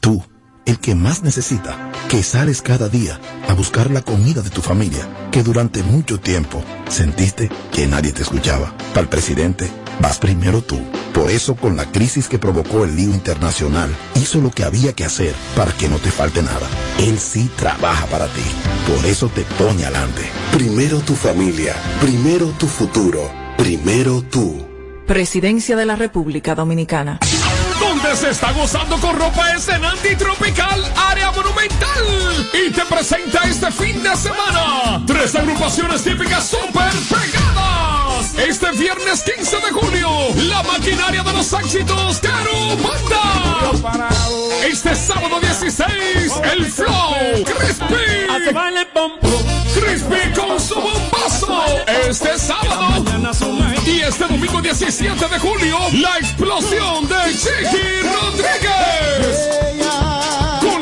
[0.00, 0.22] Tú,
[0.66, 3.18] el que más necesita, que sales cada día
[3.48, 8.20] a buscar la comida de tu familia, que durante mucho tiempo sentiste que nadie te
[8.20, 8.74] escuchaba.
[8.90, 10.78] Para el presidente, vas primero tú.
[11.14, 15.06] Por eso, con la crisis que provocó el lío internacional, hizo lo que había que
[15.06, 16.68] hacer para que no te falte nada.
[16.98, 18.44] Él sí trabaja para ti.
[18.86, 20.22] Por eso te pone adelante.
[20.52, 24.64] Primero tu familia, primero tu futuro, primero tú.
[25.06, 27.18] Presidencia de la República Dominicana.
[27.80, 32.48] Donde se está gozando con ropa es en Antitropical Área Monumental.
[32.54, 37.47] Y te presenta este fin de semana tres agrupaciones típicas super pegadas.
[38.36, 40.10] Este viernes 15 de julio,
[40.48, 44.18] la maquinaria de los éxitos Caro Banda.
[44.64, 48.28] Este sábado 16, el Flow Crispy.
[49.74, 51.62] Crispy con su bombazo.
[52.08, 53.04] Este sábado.
[53.86, 59.77] Y este domingo 17 de julio, la explosión de Chiqui Rodríguez.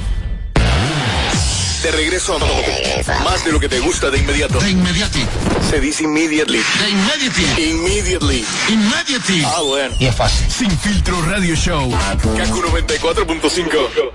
[1.85, 2.39] De regreso a
[3.25, 4.59] más de lo que te gusta de inmediato.
[4.59, 5.23] De inmediati.
[5.69, 6.63] Se dice immediately.
[6.81, 7.63] De inmediati.
[7.63, 8.43] Immediately.
[8.71, 9.45] Immediately.
[9.45, 9.95] Ah, bueno.
[10.01, 10.51] Y es fácil.
[10.51, 11.91] Sin filtro radio show.
[12.39, 14.15] Kaku 94.5.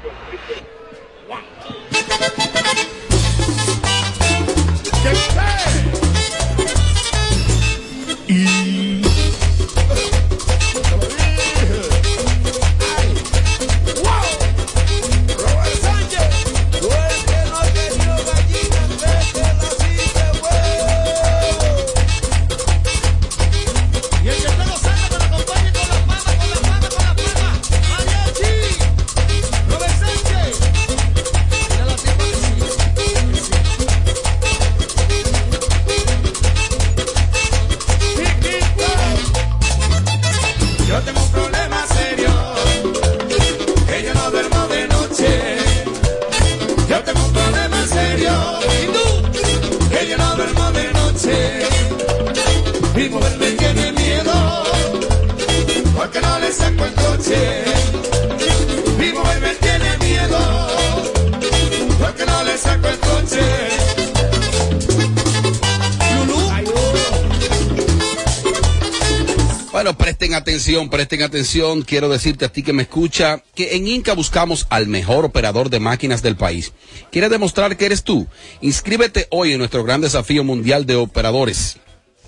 [70.89, 71.81] presten atención.
[71.81, 75.79] Quiero decirte a ti que me escucha que en Inca buscamos al mejor operador de
[75.79, 76.73] máquinas del país.
[77.11, 78.27] ¿Quieres demostrar que eres tú?
[78.61, 81.77] Inscríbete hoy en nuestro gran desafío mundial de operadores.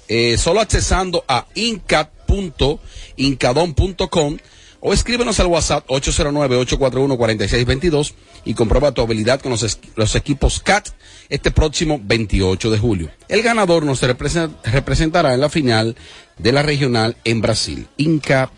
[0.07, 4.37] Eh, solo accesando a inca.incadon.com
[4.81, 8.13] o escríbenos al WhatsApp 809-841-4622
[8.43, 10.89] y comprueba tu habilidad con los, los equipos CAT
[11.29, 13.09] este próximo 28 de julio.
[13.29, 15.95] El ganador nos represen- representará en la final
[16.37, 17.87] de la regional en Brasil.
[17.97, 18.51] Inca.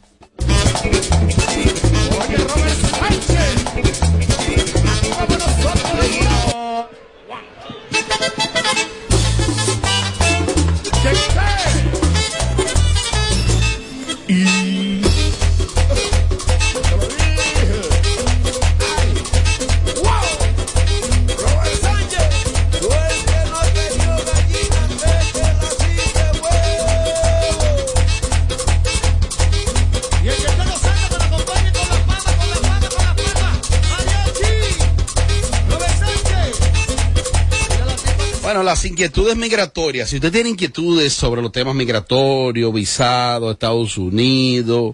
[38.53, 40.09] Bueno, las inquietudes migratorias.
[40.09, 44.93] Si usted tiene inquietudes sobre los temas migratorios, visado, Estados Unidos,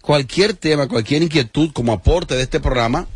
[0.00, 3.06] cualquier tema, cualquier inquietud como aporte de este programa,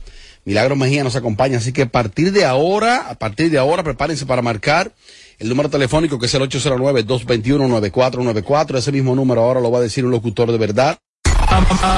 [0.44, 1.56] Milagro Mejía nos acompaña.
[1.56, 4.93] Así que a partir de ahora, a partir de ahora, prepárense para marcar
[5.38, 8.76] el número telefónico que es el 809-221-9494.
[8.76, 10.99] Ese mismo número ahora lo va a decir un locutor de verdad.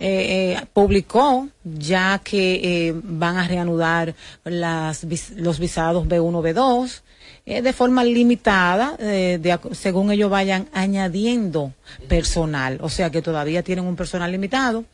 [0.00, 4.14] eh, eh, publicó ya que eh, van a reanudar
[4.44, 5.06] las,
[5.36, 7.02] los visados B1, B2
[7.46, 11.72] eh, de forma limitada, eh, de según ellos vayan añadiendo
[12.08, 12.78] personal.
[12.80, 14.84] O sea que todavía tienen un personal limitado.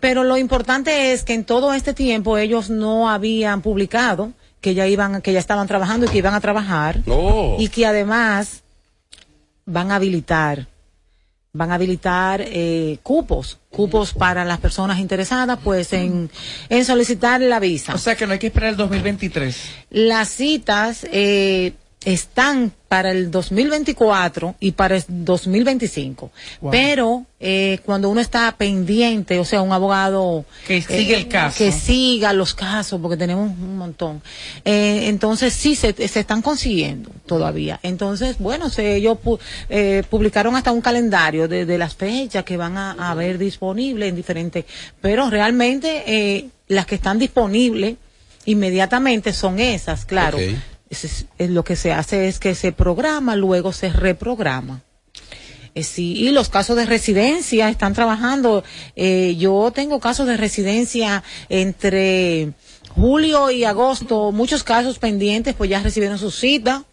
[0.00, 4.86] Pero lo importante es que en todo este tiempo ellos no habían publicado que ya
[4.86, 7.00] iban, que ya estaban trabajando y que iban a trabajar
[7.58, 8.62] y que además
[9.66, 10.68] van a habilitar,
[11.54, 16.28] van a habilitar eh, cupos, cupos para las personas interesadas, pues en,
[16.68, 17.94] en solicitar la visa.
[17.94, 19.56] O sea que no hay que esperar el 2023.
[19.90, 21.72] Las citas eh,
[22.04, 26.30] están para el 2024 y para el 2025.
[26.60, 26.70] Wow.
[26.70, 31.58] Pero eh, cuando uno está pendiente, o sea, un abogado Que siga el caso.
[31.58, 34.22] que siga los casos, porque tenemos un montón.
[34.64, 37.80] Eh, entonces sí se, se están consiguiendo todavía.
[37.82, 42.56] Entonces, bueno, se, ellos pu- eh, publicaron hasta un calendario de, de las fechas que
[42.56, 44.64] van a, a haber disponibles en diferentes,
[45.00, 47.96] pero realmente eh, las que están disponibles
[48.46, 50.38] inmediatamente son esas, claro.
[51.02, 54.82] Es- es lo que se hace es que se programa, luego se reprograma.
[55.74, 58.62] Eh, sí, y los casos de residencia están trabajando.
[58.94, 62.52] Eh, yo tengo casos de residencia entre
[62.94, 66.84] julio y agosto, muchos casos pendientes, pues ya recibieron su cita.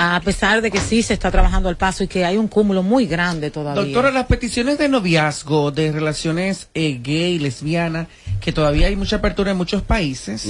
[0.00, 2.84] A pesar de que sí se está trabajando al paso y que hay un cúmulo
[2.84, 3.82] muy grande todavía.
[3.82, 8.06] Doctora, las peticiones de noviazgo, de relaciones eh, gay, lesbianas,
[8.40, 10.44] que todavía hay mucha apertura en muchos países,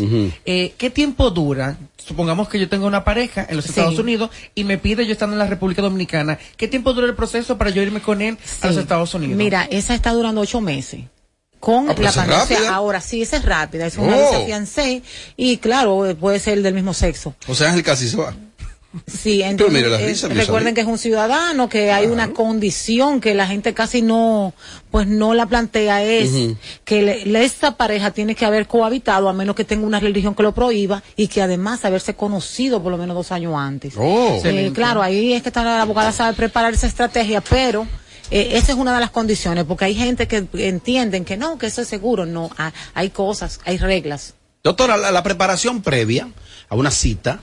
[0.44, 1.78] eh, ¿qué tiempo dura?
[1.96, 3.70] Supongamos que yo tengo una pareja en los Sí.
[3.70, 7.14] Estados Unidos y me pide yo estando en la República Dominicana, ¿qué tiempo dura el
[7.14, 8.76] proceso para yo irme con él a los.
[8.76, 9.36] Estados Unidos?
[9.38, 11.00] Mira, esa está durando ocho meses.
[11.58, 12.42] Con Ah, pero la es pandemia.
[12.42, 12.74] O sea, rápida.
[12.74, 13.86] ahora sí, esa es rápida.
[13.86, 14.30] Es una Oh.
[14.30, 15.02] visa fiancé
[15.36, 17.34] y claro, puede ser del mismo sexo.
[17.48, 18.34] O sea, Ángel casi se va.
[19.06, 23.46] Sí, entonces las eh, recuerden que es un ciudadano, que hay una condición que la
[23.46, 24.54] gente casi no,
[24.90, 26.30] pues no la plantea es
[26.86, 30.34] que le- le- esta pareja tiene que haber cohabitado a menos que tenga una religión
[30.34, 33.92] que lo prohíba y que además haberse conocido por lo menos dos años antes.
[33.98, 34.40] Oh.
[34.42, 37.86] Eh, claro, ahí es que está la abogada sabe preparar esa estrategia, pero
[38.30, 41.66] eh, esa es una de las condiciones, porque hay gente que entienden que no, que
[41.66, 44.32] eso es seguro, no, ha- hay cosas, hay reglas.
[44.64, 46.28] Doctora, la, la preparación previa
[46.70, 47.40] a una cita,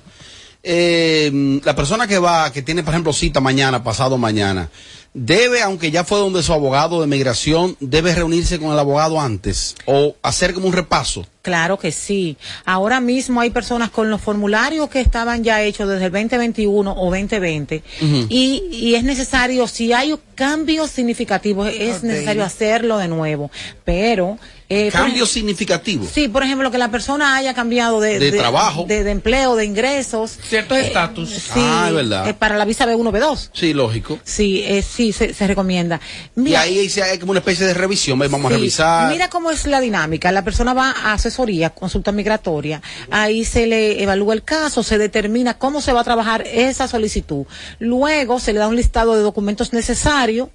[0.65, 4.69] eh, la persona que va, que tiene, por ejemplo, cita mañana, pasado mañana,
[5.17, 9.73] debe, aunque ya fue donde su abogado de migración, debe reunirse con el abogado antes
[9.85, 11.25] o hacer como un repaso.
[11.41, 12.37] Claro que sí.
[12.65, 17.05] Ahora mismo hay personas con los formularios que estaban ya hechos desde el 2021 o
[17.05, 18.25] 2020 Ujú.
[18.29, 23.51] y, y es necesario, si hay cambios significativos, es necesario hacerlo de nuevo.
[23.85, 24.37] Pero...
[24.69, 26.09] eh, Cambios significativos.
[26.11, 28.85] Sí, por ejemplo, que la persona haya cambiado de, De trabajo.
[28.87, 30.39] de, de empleo, de ingresos.
[30.49, 31.29] Ciertos estatus.
[31.29, 32.27] Sí, Ah, es verdad.
[32.27, 33.49] eh, para la visa B1, B2.
[33.53, 34.17] Sí, lógico.
[34.23, 34.81] Sí, eh,
[35.11, 35.99] sí, se, se recomienda.
[36.35, 39.11] y ahí hay, hay como una especie de revisión, vamos a revisar.
[39.11, 40.31] Mira cómo es la dinámica.
[40.31, 42.81] La persona va a asesoría, consulta migratoria.
[43.11, 47.45] Ahí se le evalúa el caso, se determina cómo se va a trabajar esa solicitud.
[47.79, 50.49] Luego se le da un listado de documentos necesarios.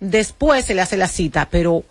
[0.00, 1.84] Después se le hace la cita, pero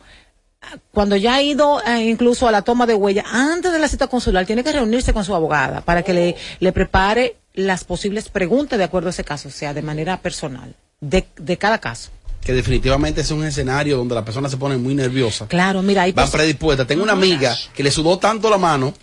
[0.61, 3.87] ah, cuando ya ha ido eh, incluso a la toma de huella, antes de la
[3.87, 8.29] cita consular, tiene que reunirse con su abogada para que le, le prepare las posibles
[8.29, 12.09] preguntas de acuerdo a ese caso, o sea, de manera personal, de, de cada caso.
[12.43, 15.47] que definitivamente es un escenario donde la persona se pone muy nerviosa.
[15.47, 16.85] Claro, mira, hay Van pers- predispuestas.
[16.87, 18.93] Tengo una amiga que le sudó tanto la mano.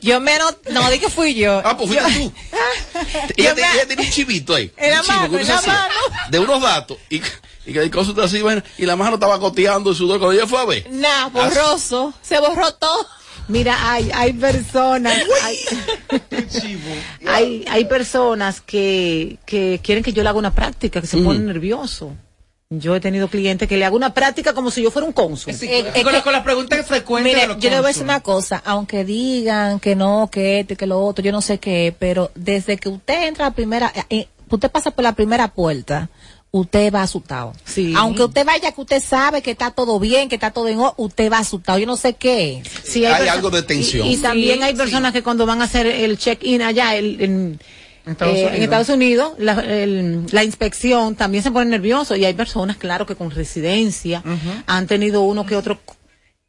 [0.00, 1.60] Yo menos, no, di que fui yo.
[1.64, 2.32] Ah, pues fuiste tú.
[3.36, 4.68] Ella, te- ella tenía un chivito ahí.
[5.02, 5.78] Chivo que mano.
[6.30, 6.96] De unos datos.
[7.10, 7.16] Y,
[7.66, 7.90] y que
[8.24, 10.86] así, bueno, y la mano estaba goteando el sudor cuando ella fue a ver.
[10.90, 12.14] Nah, borroso.
[12.22, 13.06] Se borró todo.
[13.48, 15.58] Mira, hay, hay personas, hay,
[17.26, 21.46] hay, hay personas que, que quieren que yo le haga una práctica, que se ponen
[21.46, 22.12] nervioso.
[22.68, 25.54] Yo he tenido clientes que le hago una práctica como si yo fuera un cónsul.
[25.54, 28.20] Eh, es con, las preguntas frecuentes Mire, de los yo le voy a decir una
[28.20, 31.94] cosa, aunque digan que no, que esto y que lo otro, yo no sé qué,
[31.96, 35.46] pero desde que usted entra a la primera, eh, eh, usted pasa por la primera
[35.46, 36.10] puerta,
[36.50, 37.52] usted va asustado.
[37.64, 37.92] Sí.
[37.96, 40.94] Aunque usted vaya que usted sabe que está todo bien, que está todo en orden,
[40.98, 41.78] usted va asustado.
[41.78, 42.62] Yo no sé qué.
[42.82, 44.06] Sí, Hay algo de tensión.
[44.06, 47.20] Y, y también Sí, hay personas que cuando van a hacer el check-in allá el-
[47.20, 47.60] en,
[48.06, 48.62] Estados eh, en Unidos.
[48.64, 53.16] Estados Unidos, la, el- la inspección también se ponen nerviosos y hay personas, claro, que
[53.16, 54.22] con residencia
[54.66, 55.80] han tenido uno que otro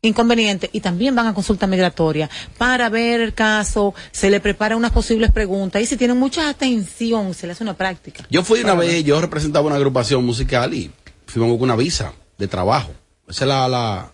[0.02, 4.92] inconveniente y también van a consulta migratoria para ver el caso, se le prepara unas
[4.92, 8.26] posibles preguntas y si tienen mucha atención se le hace una práctica.
[8.30, 10.92] Yo fui una vez, yo representaba una agrupación musical y
[11.26, 12.92] fuimos con una visa de trabajo.
[13.28, 14.12] Esa es la, la,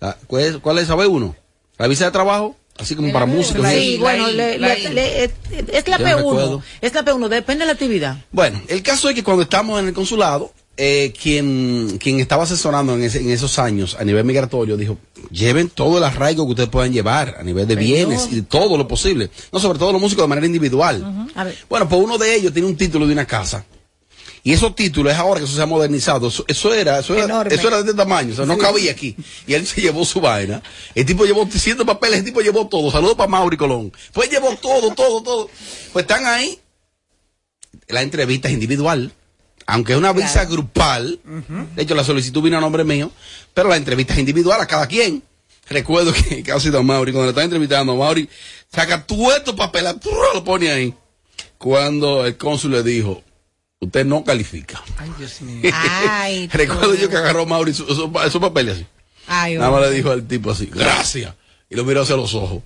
[0.00, 1.34] la- ¿cuál, es, ¿cuál es esa uno?
[1.78, 3.66] La visa de trabajo, así como para músicos.
[3.68, 5.32] Sí, bueno, le- le- le- es,
[5.88, 6.62] la Yo no P1, recuerdo.
[6.80, 8.16] es la P1, depende de la actividad.
[8.30, 12.94] Bueno, el caso es que cuando estamos en el consulado, eh, quien, quien estaba asesorando
[12.94, 14.96] en, ese- en esos años a nivel migratorio dijo,
[15.30, 18.86] lleven todo el arraigo que ustedes puedan llevar a nivel de bienes y todo lo
[18.86, 19.28] posible.
[19.52, 21.28] No, sobre todo los músicos de manera individual.
[21.34, 21.58] A ver.
[21.68, 23.64] Bueno, pues uno de ellos tiene un título de una casa.
[24.44, 26.28] Y esos títulos es ahora que eso se ha modernizado.
[26.28, 29.16] Eso, eso era, eso era, eso era de este tamaño, o sea, no cabía aquí.
[29.48, 30.62] Y él se llevó su vaina.
[30.94, 32.90] El tipo llevó cientos de papeles, el tipo llevó todo.
[32.92, 33.92] Saludos para Mauri Colón.
[34.12, 35.50] Pues llevó todo, todo, todo.
[35.92, 36.58] Pues están ahí.
[37.88, 39.12] La entrevista es individual.
[39.70, 41.20] Aunque es una visa grupal.
[41.76, 43.10] De hecho, la solicitud vino a nombre mío.
[43.52, 45.22] Pero la entrevista es individual a cada quien.
[45.68, 48.26] Recuerdo que casi don Mauri, cuando le estaba entrevistando, Mauri
[48.74, 49.96] saca todo estos papeles,
[50.32, 50.94] lo pone ahí.
[51.58, 53.22] Cuando el cónsul le dijo,
[53.80, 54.82] usted no califica.
[54.96, 55.70] Ay, Dios mío.
[55.74, 58.86] Ay, Recuerdo yo que agarró Mauri esos, pa- esos papeles así.
[59.26, 61.34] Ay, Nada más le dijo al tipo así, gracias.
[61.68, 62.62] Y lo miró hacia los ojos.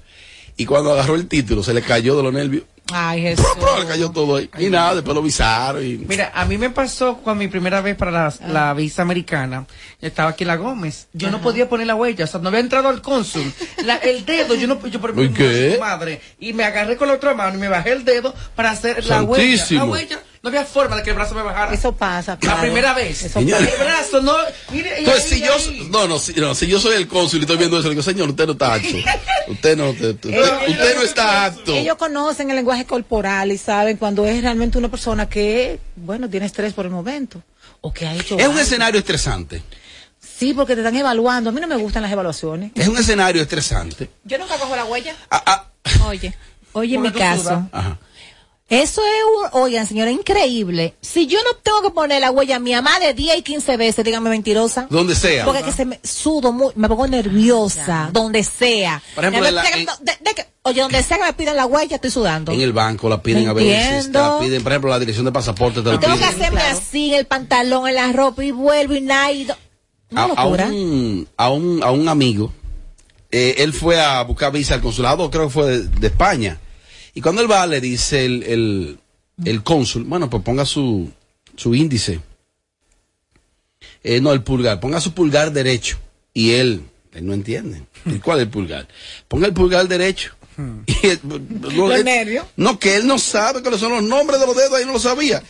[0.56, 2.62] Y cuando agarró el título, se le cayó de los nervios.
[2.94, 3.46] Ay, Jesús.
[3.80, 4.50] Le cayó todo ahí.
[4.58, 5.82] Y nada, después lo visaron.
[5.84, 5.96] Y...
[5.98, 9.66] Mira, a mí me pasó con mi primera vez para la, la visa americana.
[10.00, 11.06] Yo estaba aquí en la Gómez.
[11.14, 13.50] Yo no podía poner la huella, o sea, no había entrado al cónsul.
[13.84, 15.78] La- el dedo, yo no, yo por ¿Y qué?
[15.80, 16.20] madre.
[16.38, 19.22] Y me agarré con la otra mano y me bajé el dedo para hacer la
[19.22, 19.42] huella.
[19.44, 19.84] La Santísimo.
[19.86, 21.72] huella, no había forma de que el brazo me bajara.
[21.72, 22.36] Eso pasa.
[22.42, 23.22] la primera vez.
[23.22, 23.78] Eso El Señores.
[23.78, 24.34] brazo, no.
[24.72, 25.88] Mire, Entonces, ahí, si yo, ahí.
[25.90, 28.02] no, no, si, no, si yo soy el cónsul y estoy viendo eso, le digo,
[28.02, 28.88] señor, usted no está apto.
[29.48, 30.30] Usted no, usted, usted-
[30.68, 31.72] usted no está apto.
[31.74, 36.46] Ellos conocen el lenguaje corporal y saben cuando es realmente una persona que, bueno, tiene
[36.46, 37.40] estrés por el momento.
[37.80, 38.36] O que ha hecho.
[38.36, 38.58] Es un algo.
[38.60, 39.62] escenario estresante.
[40.20, 41.50] Sí, porque te están evaluando.
[41.50, 42.72] A mí no me gustan las evaluaciones.
[42.74, 44.08] Es un escenario estresante.
[44.24, 45.14] Yo nunca cojo la huella.
[45.30, 45.66] Ah, ah,
[46.06, 46.34] Oye,
[46.72, 47.68] oye, en mi caso.
[47.70, 47.98] ajá.
[48.72, 50.94] Eso es, un- oigan, señora, increíble.
[51.02, 54.04] Si yo no tengo que poner la huella mía más de 10 y 15 veces,
[54.04, 54.86] dígame mentirosa.
[54.88, 55.44] Donde sea.
[55.44, 59.02] Porque que se me sudo muy, me pongo nerviosa, donde sea.
[59.14, 61.66] Por ejemplo, Ya la- en- de- de que- oye, donde sea que me pidan la
[61.66, 62.50] huella, estoy sudando.
[62.52, 64.06] En el banco la piden a veces,
[64.38, 67.18] la piden, por ejemplo, la dirección de pasaporte te la tengo que hacerme así en
[67.18, 69.32] el pantalón, en la ropa y vuelvo y nada.
[69.32, 69.56] y do-
[70.10, 72.52] Una a, a un, a, un, a un amigo,
[73.30, 76.58] eh, él fue a buscar visa al consulado, creo que fue de, de España.
[77.14, 78.98] Y cuando él va, le dice el, el,
[79.44, 81.10] el cónsul, bueno, pues ponga su,
[81.56, 82.20] su índice.
[84.02, 85.98] Eh, no, el pulgar, ponga su pulgar derecho.
[86.34, 87.82] Y él, él no entiende.
[88.06, 88.88] ¿Y cuál es el pulgar?
[89.28, 90.34] Ponga el pulgar derecho.
[90.86, 91.20] Y él-
[91.92, 92.46] él- nervios.
[92.56, 94.98] no, que él no sabe cuáles son los nombres de los dedos, ahí no lo
[94.98, 95.42] sabía.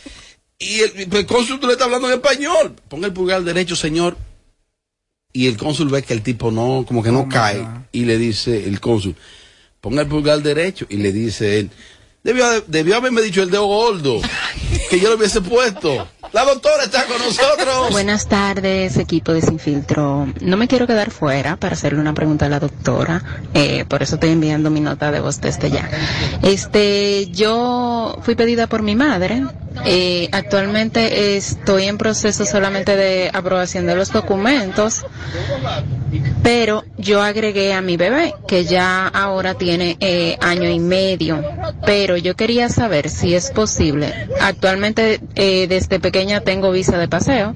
[0.59, 2.75] Y el, el cónsul le está hablando en español.
[2.87, 4.17] Ponga el pulgar derecho, señor.
[5.33, 7.65] Y el cónsul ve que el tipo no, como que no cae.
[7.91, 9.15] Y le dice el cónsul,
[9.83, 10.85] ponga el pulgar derecho.
[10.89, 11.69] Y le dice él,
[12.23, 14.21] debió, debió haberme dicho el dedo gordo,
[14.93, 16.07] que yo lo hubiese puesto.
[16.33, 17.89] La doctora está con nosotros.
[17.91, 20.27] Buenas tardes, equipo de Sin Filtro.
[20.39, 23.23] No me quiero quedar fuera para hacerle una pregunta a la doctora,
[23.55, 25.89] eh, por eso estoy enviando mi nota de voz desde ya.
[26.43, 29.43] Este, yo fui pedida por mi madre.
[29.85, 35.03] eh, actualmente estoy en proceso solamente de aprobación de los documentos,
[36.43, 41.43] pero yo agregué a mi bebé, que ya ahora tiene eh, año y medio.
[41.85, 44.27] Pero yo quería saber si es posible.
[44.39, 47.55] Actualmente, eh, desde pequeña tengo visa de paseo.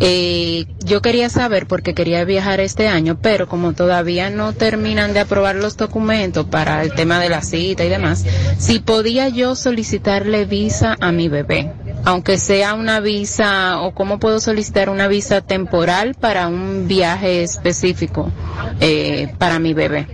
[0.00, 5.20] Eh, yo quería saber porque quería viajar este año, pero como todavía no terminan de
[5.20, 8.24] aprobar los documentos para el tema de la cita y demás,
[8.58, 11.70] si podía yo solicitarle visa a mi bebé,
[12.04, 18.32] aunque sea una visa o cómo puedo solicitar una visa temporal para un viaje específico
[18.80, 20.08] eh, para mi bebé.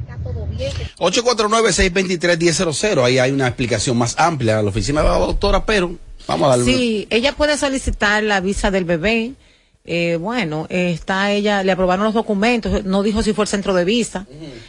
[0.98, 3.02] 849-623-1000.
[3.02, 5.96] Ahí hay una explicación más amplia a la oficina de la doctora, pero
[6.30, 6.64] vamos a darle.
[6.64, 9.32] Sí, ella puede solicitar la visa del bebé.
[9.86, 13.72] Eh, bueno, eh, está ella, le aprobaron los documentos, no dijo si fue el centro
[13.72, 14.26] de visa,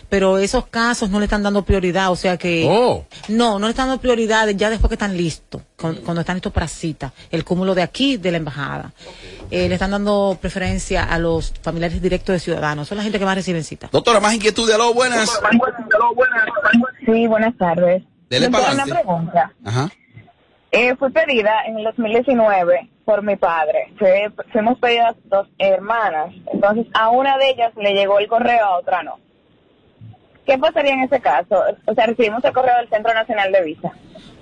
[0.09, 3.05] pero esos casos no le están dando prioridad, o sea que Oh.
[3.27, 6.53] no, no le están dando prioridad ya después que están listos, con- cuando están listos
[6.53, 8.93] para cita, el cúmulo de aquí de la embajada.
[9.51, 13.25] Eh, le están dando preferencia a los familiares directos de ciudadanos, son la gente que
[13.25, 13.89] más reciben cita.
[13.91, 15.29] Doctora, más inquietud de aló, buenas.
[17.05, 18.03] Sí, buenas tardes.
[18.29, 19.51] Dele para tengo una pregunta.
[19.65, 19.91] Ajá.
[20.71, 23.93] Eh, fui pedida en el 2019 por mi padre.
[24.51, 26.33] Fuimos pedidas dos hermanas.
[26.51, 29.19] Entonces, a una de ellas le llegó el correo, a otra no.
[30.45, 31.61] ¿Qué pasaría en ese caso?
[31.85, 33.91] O sea, recibimos el correo del Centro Nacional de Visa.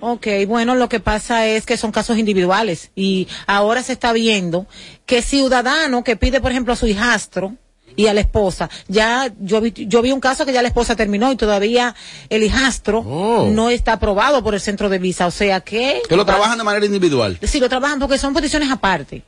[0.01, 4.65] Ok, bueno, lo que pasa es que son casos individuales y ahora se está viendo
[5.05, 7.55] que ciudadano que pide, por ejemplo, a su hijastro
[7.95, 10.95] y a la esposa, ya yo vi, yo vi un caso que ya la esposa
[10.95, 11.95] terminó y todavía
[12.29, 13.49] el hijastro Oh.
[13.51, 16.01] no está aprobado por el centro de visa, o sea que...
[16.07, 17.37] Que lo trabajan de manera individual.
[17.43, 19.23] Sí, lo trabajan porque son peticiones aparte.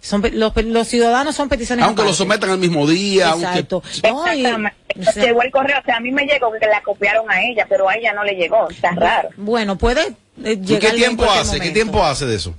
[0.00, 2.18] Son, los, ciudadanos son peticiones Aunque lo aparte.
[2.18, 3.30] sometan al mismo día.
[3.30, 3.82] Exacto.
[4.04, 4.10] Aunque...
[4.10, 4.76] No, y- Exactamente.
[5.20, 7.88] Llegó el correo, o sea, a mí me llegó que la copiaron a ella, pero
[7.88, 8.68] a ella no le llegó.
[8.70, 9.28] Está raro.
[9.36, 11.60] Bueno, puede eh, ¿Y llegar qué tiempo hace?
[11.60, 12.54] ¿Qué tiempo hace de eso?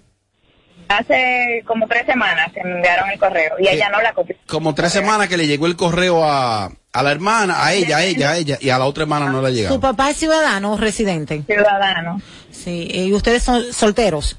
[0.90, 4.36] Hace como tres semanas que me enviaron el correo y ella no la copió.
[4.48, 8.04] Como tres semanas que le llegó el correo a, a la hermana, a ella, a
[8.04, 10.74] ella, a ella, y a la otra hermana no le ha ¿Su papá es ciudadano
[10.74, 11.44] o residente?
[11.46, 12.22] Ciudadano.
[12.52, 14.38] Sí, y ustedes son solteros.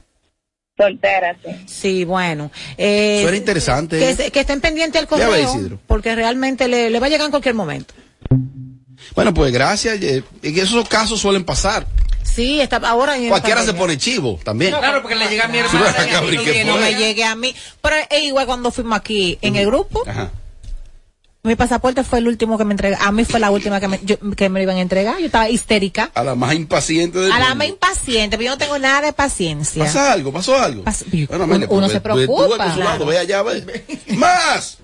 [0.77, 1.51] Soltera, sí.
[1.67, 2.51] Sí, bueno.
[2.77, 3.99] Eh, Suena interesante.
[3.99, 7.31] Que, se- que estén pendientes ve, correo, porque realmente le, le va a llegar en
[7.33, 7.95] cualquier momento.
[9.15, 10.01] Bueno, pues gracias.
[10.03, 11.87] eh, y que esos casos suelen pasar.
[12.35, 14.73] Sí, está ahora en Cualquiera se pone chivo también.
[14.77, 15.93] Claro, porque le llega a mi Sí, hermana.
[15.97, 17.55] bueno, Gabriel, ¿qué que no me llegue a mí.
[17.81, 20.03] Pero es igual cuando fuimos aquí en el grupo.
[20.07, 20.31] Ajá.
[21.45, 23.07] Mi pasaporte fue el último que me entregaron.
[23.07, 25.19] A mí fue la última que me, yo- que me lo iban a entregar.
[25.19, 26.11] Yo estaba histérica.
[26.15, 29.13] A la más impaciente del A la más impaciente, pero yo no tengo nada de
[29.13, 29.85] paciencia.
[29.85, 30.33] ¿Pasa algo?
[30.33, 30.85] ¿Pasó algo?
[30.85, 33.07] Pas- Bueno, uno- uno pues, se tú preocupa, al consulado, claro.
[33.07, 33.85] ve allá, ve.
[34.17, 34.79] ¡Más!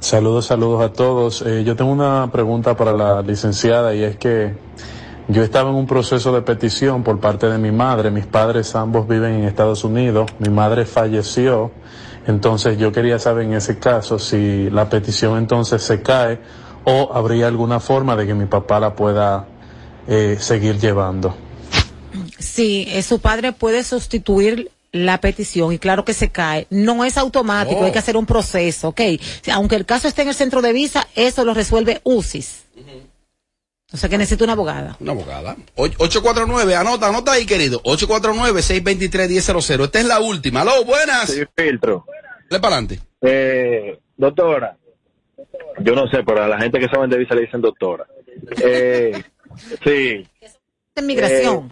[0.00, 1.42] Saludos, saludos a todos.
[1.44, 4.54] Eh, yo tengo una pregunta para la licenciada y es que
[5.28, 8.10] yo estaba en un proceso de petición por parte de mi madre.
[8.10, 10.30] Mis padres ambos viven en Estados Unidos.
[10.38, 11.72] Mi madre falleció.
[12.26, 16.38] Entonces yo quería saber en ese caso si la petición entonces se cae
[16.84, 19.46] o habría alguna forma de que mi papá la pueda
[20.06, 21.34] eh, seguir llevando.
[22.38, 26.66] Sí, eh, su padre puede sustituir la petición y claro que se cae.
[26.70, 27.84] No es automático, Oh.
[27.84, 29.00] hay que hacer un proceso, ¿ok?
[29.52, 32.64] Aunque el caso esté en el centro de visa, eso lo resuelve UCIS.
[33.92, 34.96] O sea que necesita una abogada.
[35.00, 35.56] Una abogada.
[35.76, 37.80] O- 849, anota, anota ahí, querido.
[37.84, 39.84] 849-623-1000.
[39.84, 40.62] Esta es la última.
[40.62, 41.30] Aló, buenas.
[41.30, 42.04] Sí, filtro.
[42.50, 43.00] Dale para adelante.
[43.22, 44.76] Eh, doctora,
[45.80, 48.06] yo no sé, pero a la gente que saben de visa le dicen doctora.
[48.62, 49.22] Eh,
[49.84, 50.26] sí,
[50.94, 51.70] De migración.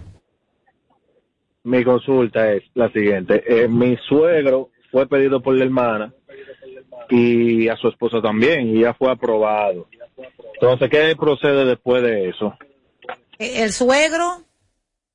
[1.65, 3.43] mi consulta es la siguiente.
[3.47, 6.13] Eh, mi suegro fue pedido por la hermana
[7.11, 9.89] y a su esposa también y ya fue aprobado.
[10.55, 12.57] Entonces, ¿qué procede después de eso?
[13.39, 14.43] Eh, El suegro,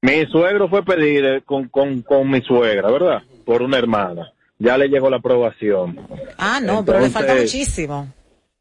[0.02, 3.22] Mi suegro fue pedido con, con, con mi suegra, ¿verdad?
[3.46, 4.32] Por una hermana.
[4.58, 6.00] Ya le llegó la aprobación.
[6.38, 8.08] ah, no, pero le falta muchísimo.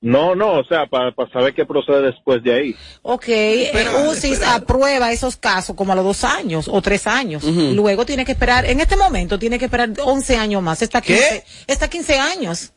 [0.00, 2.76] No, no, o sea, para saber qué procede después de ahí.
[3.02, 7.42] Ok, eh, UCIS aprueba esos casos como a los dos años o tres años.
[7.42, 10.82] Luego tiene que esperar, en este momento tiene que esperar 11 años más.
[10.82, 12.72] Está 15, está 15 años.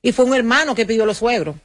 [0.00, 1.56] Y fue un hermano que pidió los suegros.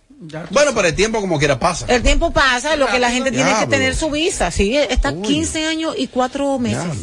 [0.52, 1.86] Bueno, pero el tiempo como quiera pasa.
[1.88, 4.52] El tiempo pasa, lo que la gente tiene que tener su visa.
[4.52, 6.98] Sí, está 15 años y 4 meses.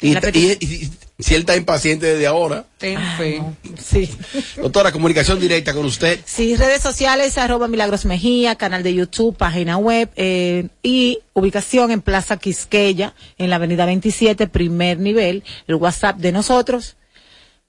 [0.00, 2.64] Y, y- y- y si él está impaciente desde ahora.
[2.78, 3.42] Ten fe.
[3.84, 4.08] Sí.
[4.56, 6.20] Doctora, comunicación directa con usted.
[6.24, 12.00] Sí, redes sociales, arroba Milagros Mejía, canal de YouTube, página web eh, y ubicación en
[12.00, 15.42] Plaza Quisqueya, en la avenida 27, primer nivel.
[15.66, 16.94] El WhatsApp de nosotros,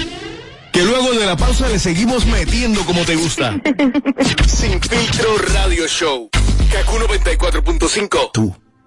[0.72, 3.60] Que luego de la pausa le seguimos metiendo como te gusta.
[4.46, 6.30] Sin filtro radio show.
[6.72, 8.30] Kaku 94.5.
[8.32, 8.54] Tú,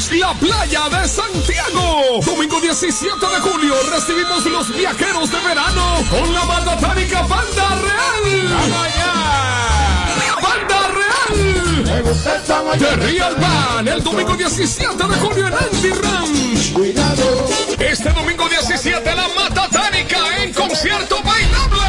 [0.00, 2.20] Ranch, la playa de Santiago.
[2.24, 8.48] Domingo 17 de julio recibimos los viajeros de verano con la mandatánica Banda Real.
[10.42, 12.78] ¡Banda Real!
[12.78, 16.74] De Real Band, el domingo 17 de julio en Andy Ranch.
[17.78, 21.80] Este domingo 17 la Matatánica en concierto bailable.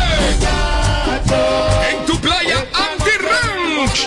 [1.08, 1.71] Andy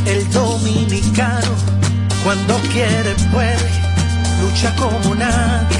[0.07, 1.55] El dominicano,
[2.23, 3.71] cuando quiere, puede,
[4.42, 5.79] lucha como nadie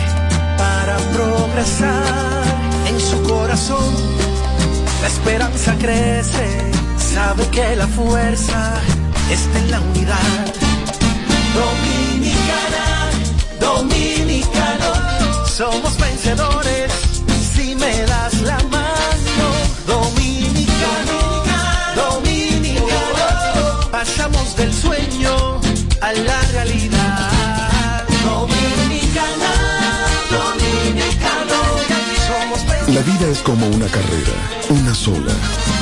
[0.59, 2.45] para progresar.
[2.87, 3.95] En su corazón,
[5.03, 6.71] la esperanza crece,
[7.17, 8.75] sabe que la fuerza
[9.31, 10.45] está en la unidad.
[11.63, 12.87] Dominicana,
[13.59, 14.91] dominicano,
[15.47, 17.06] somos vencedores
[32.97, 34.33] La vida es como una carrera,
[34.71, 35.35] una sola,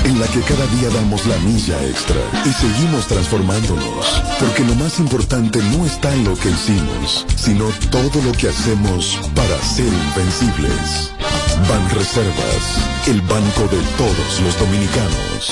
[0.03, 4.98] en la que cada día damos la milla extra y seguimos transformándonos, porque lo más
[4.98, 11.12] importante no está en lo que hicimos, sino todo lo que hacemos para ser invencibles.
[11.68, 15.50] Ban Reservas, el banco de todos los dominicanos.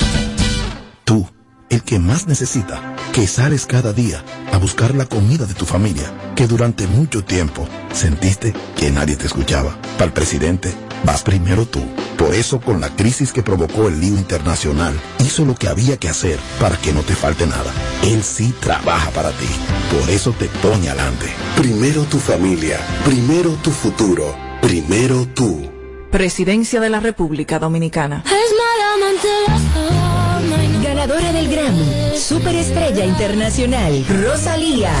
[1.05, 1.25] Tú,
[1.69, 4.21] el que más necesita, que sales cada día
[4.51, 9.27] a buscar la comida de tu familia, que durante mucho tiempo sentiste que nadie te
[9.27, 9.77] escuchaba.
[9.93, 11.81] Para el presidente, vas primero tú.
[12.17, 16.09] Por eso, con la crisis que provocó el lío internacional, hizo lo que había que
[16.09, 17.71] hacer para que no te falte nada.
[18.03, 19.47] Él sí trabaja para ti.
[19.91, 21.27] Por eso te pone adelante.
[21.57, 22.79] Primero tu familia.
[23.05, 24.35] Primero tu futuro.
[24.61, 25.69] Primero tú.
[26.11, 28.23] Presidencia de la República Dominicana.
[30.83, 34.93] Ganadora del Grammy, Superestrella Internacional, Rosalía.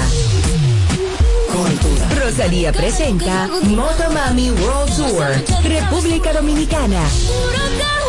[2.19, 6.99] Rosalía presenta Motomami World Tour, República Dominicana.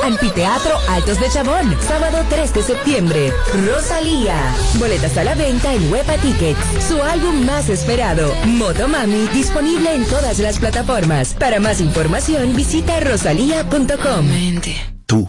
[0.02, 3.32] Anfiteatro Altos de Chabón, sábado 3 de septiembre.
[3.66, 4.34] Rosalía.
[4.78, 6.58] Boletas a la venta en Huepa Tickets.
[6.88, 11.34] Su álbum más esperado, Motomami, disponible en todas las plataformas.
[11.34, 14.26] Para más información, visita rosalía.com.
[15.06, 15.28] Tú,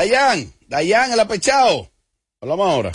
[0.09, 0.51] Dayan.
[0.69, 1.13] Dayan.
[1.13, 1.91] El apechado.
[2.41, 2.93] Hablamos ahora.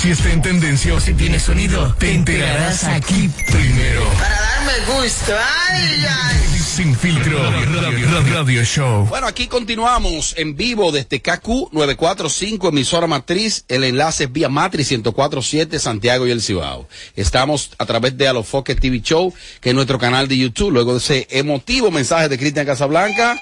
[0.00, 4.02] Si está en tendencia o si tiene sonido, te enterarás aquí primero.
[4.18, 5.32] Para darme gusto.
[5.68, 6.58] Ay, ay.
[6.58, 9.06] Sin filtro radio, radio show.
[9.06, 13.64] Bueno, aquí continuamos en vivo desde KQ 945, emisora matriz.
[13.68, 16.88] El enlace es vía Matriz 1047, Santiago y el Cibao.
[17.14, 20.72] Estamos a través de Alofoque TV Show, que es nuestro canal de YouTube.
[20.72, 23.38] Luego de ese emotivo mensaje de Cristian Casablanca.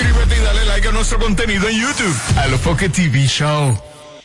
[0.00, 2.16] Suscríbete y dale like a nuestro contenido en YouTube.
[2.38, 3.78] Alofoque TV Show.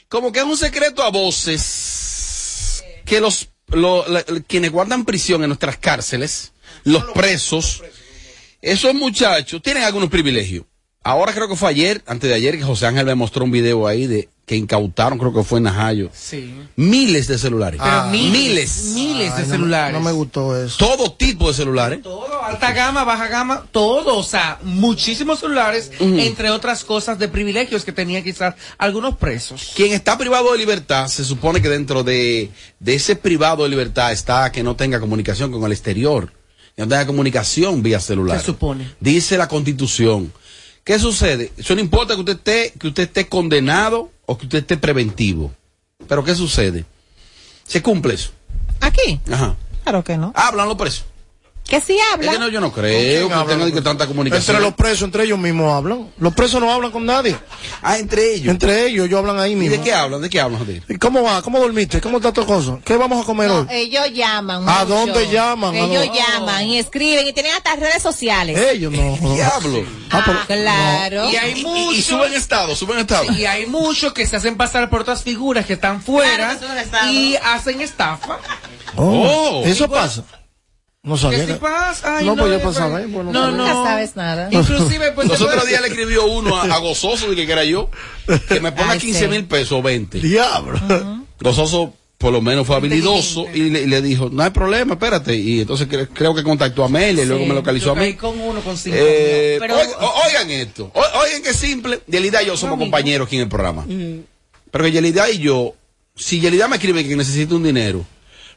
[0.07, 4.05] Como que es un secreto a voces que los, lo-
[4.47, 6.53] quienes guardan prisión en nuestras cárceles,
[6.85, 7.83] los presos,
[8.61, 10.63] esos muchachos tienen algunos privilegios.
[11.03, 13.85] Ahora creo que fue ayer, antes de ayer, que José Ángel me mostró un video
[13.85, 16.53] ahí de que incautaron, creo que fue en Najayo, Sí.
[16.75, 17.79] miles de celulares.
[17.83, 18.07] Pero Ah.
[18.11, 18.85] miles, miles.
[18.93, 19.91] miles de celulares.
[19.93, 20.77] No me gustó eso.
[20.77, 22.03] Todo tipo de celulares.
[22.03, 27.83] Todo, alta gama, baja gama, todo, o sea, muchísimos celulares, entre otras cosas de privilegios
[27.83, 29.71] que tenían quizás algunos presos.
[29.75, 34.11] Quien está privado de libertad, se supone que dentro de, de ese privado de libertad
[34.11, 36.31] está que no tenga comunicación con el exterior,
[36.75, 38.37] que no tenga comunicación vía celular.
[38.39, 38.91] Se supone.
[38.99, 40.31] Dice la constitución.
[40.85, 41.51] ¿Qué sucede?
[41.57, 45.51] Eso no importa que usted esté, que usted esté condenado o que usted esté preventivo.
[46.07, 46.85] Pero ¿qué sucede?
[47.65, 48.29] Se cumple eso.
[48.81, 49.19] Aquí.
[49.31, 49.55] Ajá.
[49.81, 50.31] Claro que no.
[50.35, 51.05] Hablan los presos.
[51.67, 52.31] Que sí Es habla.
[52.33, 54.55] que no, yo no creo que tengan que tanta comunicación.
[54.55, 56.11] Entre los presos, entre ellos mismos hablan.
[56.19, 57.35] Los presos no hablan con nadie.
[57.81, 58.49] Ah, entre ellos.
[58.49, 59.75] Entre ellos, ellos hablan ahí ¿Y mismo.
[59.77, 60.21] de qué hablan?
[60.21, 60.59] ¿De qué hablan?
[60.59, 60.83] Javier?
[60.87, 61.41] ¿Y cómo va?
[61.41, 61.99] ¿Cómo dormiste?
[62.01, 62.77] ¿Cómo está tu cosa?
[62.85, 63.67] ¿Qué vamos a comer No, hoy?
[63.71, 64.69] ellos llaman.
[64.69, 64.85] ¿A mucho.
[64.85, 65.73] dónde llaman?
[65.73, 68.57] ¿A Ellos llaman y escriben y tienen hasta redes sociales.
[68.59, 69.17] Ellos no.
[69.33, 69.83] Diablo.
[70.11, 71.29] Ah, pero- Claro.
[71.31, 71.95] Y hay muchos.
[71.97, 73.31] Y suben estado, suben estado.
[73.33, 76.57] Y hay muchos que se hacen pasar por otras figuras que están fuera
[77.09, 78.37] y hacen estafa.
[78.95, 79.63] Oh, Oh.
[79.65, 80.23] eso pasa.
[81.05, 81.39] No sabía.
[81.39, 82.17] ¿Qué sí que- pasa?
[82.17, 83.07] Ay, no, pues yo eh, pues- saber.
[83.07, 83.57] Bueno, No, sabía.
[83.57, 83.67] no.
[83.67, 84.49] Nunca sabes nada.
[84.51, 87.89] Inclusive, pues, Los otros días le escribió uno a, a Gozoso, dije que era yo,
[88.49, 89.27] que me ponga Ay, 15 sí.
[89.27, 90.19] mil pesos o 20.
[90.19, 90.79] Diablo.
[91.39, 95.35] Gozoso por lo menos fue habilidoso y le, y le dijo, no hay problema, espérate.
[95.35, 98.13] Y entonces cre- creo que contactó a Amelia y luego me localizó a mí.
[98.13, 101.99] con uno con cinco Eh, oigan, o- oigan esto, o- oigan qué simple.
[102.07, 103.85] Yelida y yo somos compañeros aquí en el programa.
[104.71, 105.75] Pero que Yelida y yo,
[106.15, 108.05] si Yelida me escribe que necesita un dinero,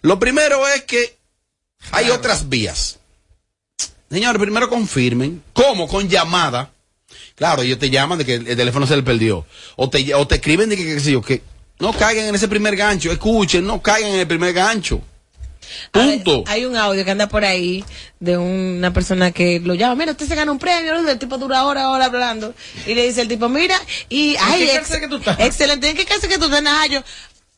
[0.03, 1.18] lo primero es que
[1.93, 2.99] hay otras vías.
[4.11, 5.43] Señores, primero confirmen.
[5.53, 5.87] ¿Cómo?
[5.89, 6.71] Con llamada.
[7.35, 9.47] Claro, ellos te llaman de que el teléfono se le perdió.
[9.77, 11.43] O te, o te escriben de que, qué sé yo, que
[11.79, 13.13] no caigan en ese primer gancho.
[13.13, 15.01] Escuchen, no caigan en el primer gancho.
[15.93, 16.45] Punto.
[16.47, 17.85] Hay un audio que anda por ahí
[18.21, 21.65] de una persona que lo llama, mira, usted se gana un premio, el tipo dura
[21.65, 22.55] hora, hora hablando,
[22.87, 25.39] y le dice el tipo, mira, y, ay, qué ex- que tú estás?
[25.41, 26.63] excelente, ¿en qué casa que tú estás?
[26.63, 27.03] Nada, yo,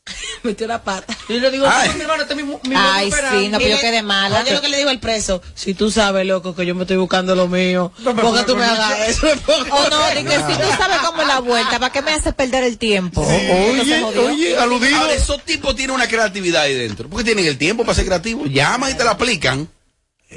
[0.43, 1.17] metió la pata.
[1.29, 1.89] Y yo le digo, Ay.
[1.89, 4.41] "Toma, mi hermano, este es mi, mi Ay, sí, no, pero yo quedé mala.
[4.41, 6.97] Oye, lo que le dijo el preso, si tú sabes, loco, que yo me estoy
[6.97, 9.27] buscando lo mío, No, tú me hagas eso.
[9.27, 12.65] O no, que si tú sabes cómo es la vuelta, ¿para qué me haces perder
[12.65, 13.21] el tiempo?
[13.23, 14.27] Oye, Entonces, jodió.
[14.27, 14.97] oye, aludido.
[14.97, 17.09] Ahora, esos tipos tienen una creatividad ahí dentro.
[17.09, 18.49] Porque tienen el tiempo para ser creativos.
[18.51, 19.69] Llaman y te la aplican.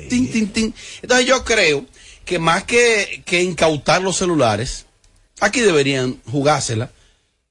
[0.10, 0.74] Tin, tin, tin.
[1.02, 1.86] Entonces yo creo
[2.26, 4.86] que más que, que incautar los celulares,
[5.40, 6.90] aquí deberían jugársela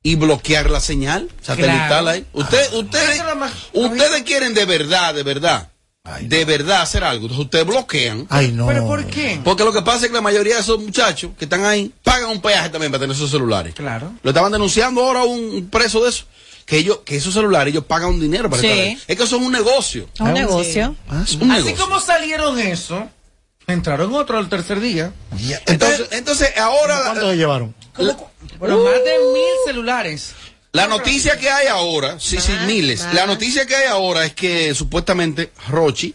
[0.03, 2.09] y bloquear la señal, satelital Claro.
[2.09, 2.27] ahí.
[2.33, 5.69] Usted, ustedes, Eso es lo más- ustedes quieren de verdad, de verdad,
[6.21, 7.27] de verdad hacer algo.
[7.27, 8.27] Entonces ustedes bloquean.
[8.29, 8.67] Ay, no.
[8.67, 9.41] ¿Pero por qué?
[9.45, 12.31] Porque lo que pasa es que la mayoría de esos muchachos que están ahí pagan
[12.31, 13.75] un peaje también para tener esos celulares.
[13.75, 14.12] Claro.
[14.23, 16.25] Lo estaban denunciando ahora un un preso de eso.
[16.67, 18.69] Que ellos, que esos celulares ellos pagan un dinero para Sí.
[18.69, 18.99] estar ahí.
[19.09, 20.09] Es que eso es un negocio.
[20.21, 20.95] Un negocio.
[21.09, 21.37] Ah, sí.
[21.41, 21.85] Un Así negocio.
[21.85, 23.09] como salieron eso,
[23.66, 25.12] entraron otro al tercer día.
[25.66, 27.75] Entonces, entonces ahora ¿Cuántos se llevaron?
[28.59, 30.33] Bueno, más de mil celulares.
[30.72, 33.07] la noticia que hay ahora, sí, sí, miles.
[33.12, 36.14] La noticia que hay ahora es que supuestamente Rochi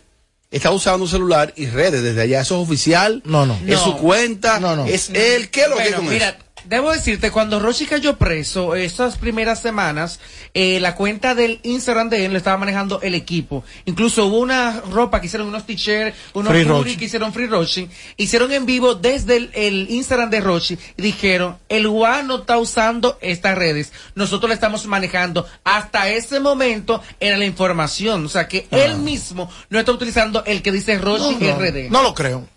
[0.50, 2.42] está usando un celular y redes desde allá.
[2.42, 3.22] Eso es oficial.
[3.26, 3.54] No, no.
[3.68, 3.84] Es No.
[3.84, 4.60] su cuenta.
[4.60, 4.86] No, no.
[4.86, 5.50] Es él.
[5.50, 6.38] ¿Qué es lo que Bueno, con mira, eso?
[6.68, 10.20] Debo decirte, cuando Rochi cayó preso, esas primeras semanas,
[10.54, 13.64] eh, la cuenta del Instagram de él lo estaba manejando el equipo.
[13.86, 17.90] Incluso hubo una ropa que hicieron unos t-shirts, unos hoodies que hicieron Free Rochi.
[18.18, 22.58] Hicieron en vivo desde el, el Instagram de Rochi y dijeron, el UA no está
[22.58, 23.92] usando estas redes.
[24.16, 25.48] Nosotros le estamos manejando.
[25.64, 28.26] Hasta ese momento era la información.
[28.26, 31.90] O sea que él mismo no está utilizando el que dice Rochi no, RD.
[31.90, 32.57] no lo creo.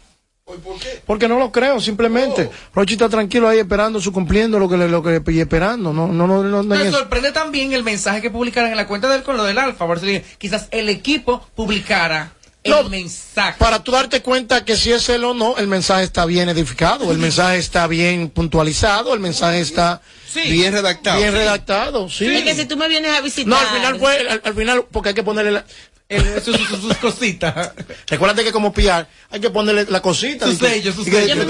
[1.07, 2.51] Porque no lo creo, simplemente.
[2.75, 5.93] Rochi está tranquilo ahí esperando su cumpliendo lo que le lo que y esperando.
[5.93, 9.09] No, no, no, no, no Me sorprende también el mensaje que publicaron en la cuenta
[9.09, 9.87] de él con lo del alfa.
[9.87, 12.33] Por eso dije, quizás el equipo publicara
[12.63, 13.57] el No, mensaje.
[13.59, 17.11] Para tú darte cuenta que si es él o no, el mensaje está bien edificado,
[17.11, 20.03] el mensaje está bien puntualizado, el mensaje está
[20.35, 21.19] Bien redactado.
[21.19, 22.09] bien redactado.
[22.09, 22.27] Sí.
[22.27, 23.49] Es que si tú me vienes a visitar.
[23.49, 25.65] No, al final fue, al, al final, porque hay que ponerle la,
[26.11, 27.71] El- sus, sus- sus cositas.
[28.09, 30.45] Recuérdate que como pillar, hay que ponerle la cosita.
[30.47, 31.45] Su y que- sello, su y que- Yo me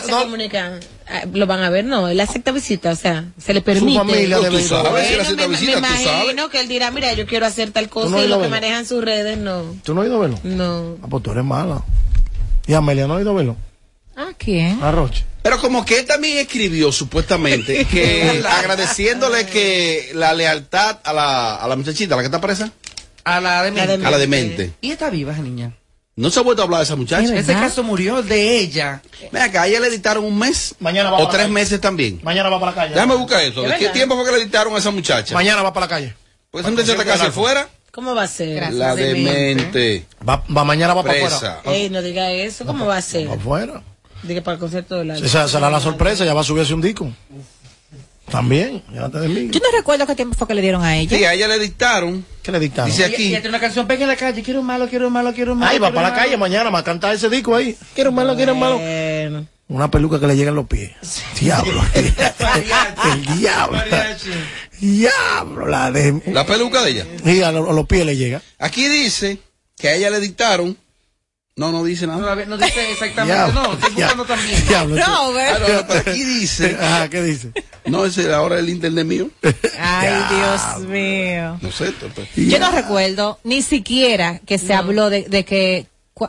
[0.00, 0.78] se No, comunica.
[1.08, 3.98] ah, Lo van a ver, no, él acepta visita, o sea, se le permite.
[3.98, 4.62] familia Tú debe ir.
[4.62, 4.88] si Bueno,
[5.20, 6.02] acepta me, me visita, tú sabes.
[6.02, 8.86] imagino que él dirá, mira, yo quiero hacer tal cosa no y a que manejan
[8.86, 9.74] sus redes no.
[9.82, 10.38] ¿Tú no has ido a verlo?
[10.44, 10.96] No.
[11.02, 11.82] Ah, pues tú eres mala.
[12.68, 13.56] Y Amelia no ha ido a verlo.
[14.16, 14.80] ¿A quién?
[14.80, 15.24] A Roche.
[15.42, 21.66] Pero como que él también escribió supuestamente que agradeciéndole que la lealtad a la, a
[21.68, 22.70] la muchachita, a la que está presa,
[23.24, 24.72] A la de a la demente.
[24.80, 25.72] Y está viva esa niña.
[26.16, 27.34] No se ha vuelto a hablar de esa muchacha.
[27.34, 29.02] Ese caso murió de ella.
[29.32, 31.54] Mira, que a ella le dictaron un mes Mañana va o para tres la calle.
[31.54, 32.20] meses también.
[32.22, 32.94] Mañana va para la calle.
[32.94, 33.62] Déjame buscar eso.
[33.62, 35.34] ¿De ¿De qué tiempo fue que le dictaron a esa muchacha?
[35.34, 36.14] Mañana va para la calle.
[36.50, 37.68] Porque esa muchacha está casi afuera.
[37.90, 38.72] ¿Cómo va a ser?
[38.72, 40.06] La demente.
[40.28, 41.58] Va, va mañana va para Presa.
[41.58, 41.76] afuera.
[41.78, 43.28] Ey, no diga eso, ¿cómo va a ser?
[43.28, 43.82] Va afuera.
[44.22, 45.16] Diga para el concierto de la.
[45.16, 47.10] Esa será la sorpresa, ya va a subirse un disco.
[48.30, 49.48] También, de mí.
[49.50, 51.16] Yo no recuerdo qué tiempo fue que le dieron a ella.
[51.16, 52.24] Sí, a ella le dictaron.
[52.42, 52.90] ¿Qué le dictaron?
[52.90, 53.26] Dice aquí.
[53.26, 54.42] y tiene una canción pega en la calle.
[54.42, 55.72] Quiero un malo, quiero un malo, quiero un malo.
[55.72, 56.50] Ay, va para un la calle malo.
[56.50, 57.76] mañana, va a cantar ese disco ahí.
[57.94, 58.78] Quiero malo, quiero malo.
[58.78, 59.46] Bueno.
[59.68, 60.90] Una peluca que le llega en los pies.
[61.40, 61.82] Diablo.
[61.94, 63.78] El diablo.
[64.80, 66.22] Diablo, la de.
[66.26, 67.06] La peluca de ella.
[67.24, 68.42] Y a, lo- a los pies le llega.
[68.58, 69.38] Aquí dice
[69.76, 70.76] que a ella le dictaron
[71.56, 72.34] No, no dice nada.
[72.34, 74.66] No, no dice exactamente, Diablo, no, estoy buscando también.
[74.66, 76.76] Diablo, Ah, no, pero aquí dice.
[76.80, 77.52] Ajá, ¿qué dice?
[77.84, 79.30] No, ese era ahora el internet mío.
[79.78, 81.58] Ay, Dios mío.
[81.62, 81.92] No sé.
[81.92, 82.28] pues.
[82.34, 85.86] Yo no recuerdo ni siquiera que se habló de, de que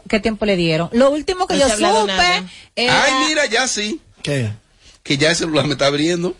[0.07, 0.89] qué tiempo le dieron.
[0.93, 2.43] Lo último que No yo supe
[2.75, 3.99] era Ay, mira, ya sí.
[4.21, 4.51] ¿Qué?
[5.05, 6.35] Que ya el celular me está abriendo.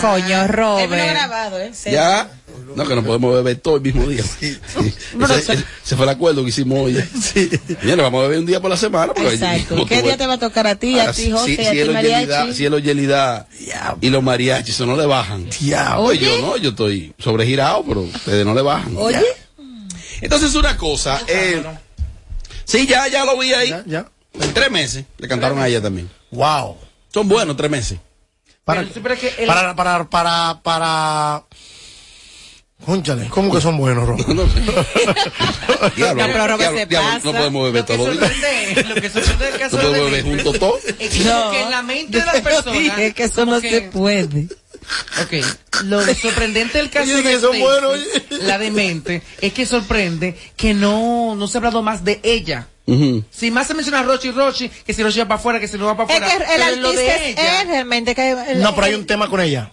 [0.00, 0.90] coño me lo ha Robert.
[0.90, 1.70] grabado, ¿eh?
[1.74, 1.90] Sí.
[1.90, 2.30] Ya.
[2.74, 4.22] No, que no podemos beber todo el mismo día.
[4.24, 4.58] Sí.
[5.22, 6.94] Ese, ese- ese fue el acuerdo que hicimos hoy.
[7.82, 9.12] Mira, vamos a beber un día por la semana.
[9.16, 9.84] Exacto.
[9.84, 11.70] ¿Qué día te va a tocar a ti, a ti, si- José, si, y a
[11.72, 12.24] ti, cielo, Mariachi?
[12.26, 13.48] Yelida, cielo, Yelida
[14.00, 15.46] y los mariachis, eso no le bajan.
[15.98, 18.94] Oye, yo no, yo estoy sobregirado, pero ustedes no le bajan.
[18.96, 19.20] Oye.
[20.22, 21.20] Entonces, una cosa.
[21.28, 21.62] Eh,
[22.64, 23.74] sí, ya, ya lo vi ahí.
[23.84, 24.06] Ya,
[24.40, 26.08] En tres meses le cantaron a ella también.
[26.30, 26.78] Wow.
[27.12, 27.98] Son buenos tres meses.
[28.66, 31.44] Para, que el- para, para, para, para.
[32.84, 34.18] Cónchale, ¿cómo que son buenos, Rob?
[35.96, 37.24] Diablo, No, pero Robert diablo, se diablo, pasa.
[37.24, 38.32] no podemos beber Lo que todos los días.
[38.32, 40.84] sorprende, lo que sorprende del caso No de podemos beber Demente juntos todos.
[40.84, 43.60] es que, como que en la mente de las personas Es que eso no como
[43.60, 44.48] se que- puede.
[45.22, 45.32] Ok,
[45.84, 48.24] lo sorprendente del caso de que buenos, oye.
[48.42, 52.66] la demente, es que sorprende que no, no se ha hablado más de ella.
[53.30, 55.76] Si más se menciona a Rochi Rochi, que si Rochi va para afuera, que si
[55.76, 56.38] no va para Es afuera.
[56.46, 59.06] que el pero artista de es, ella, es realmente que el- No, pero hay un
[59.06, 59.70] tema con ella.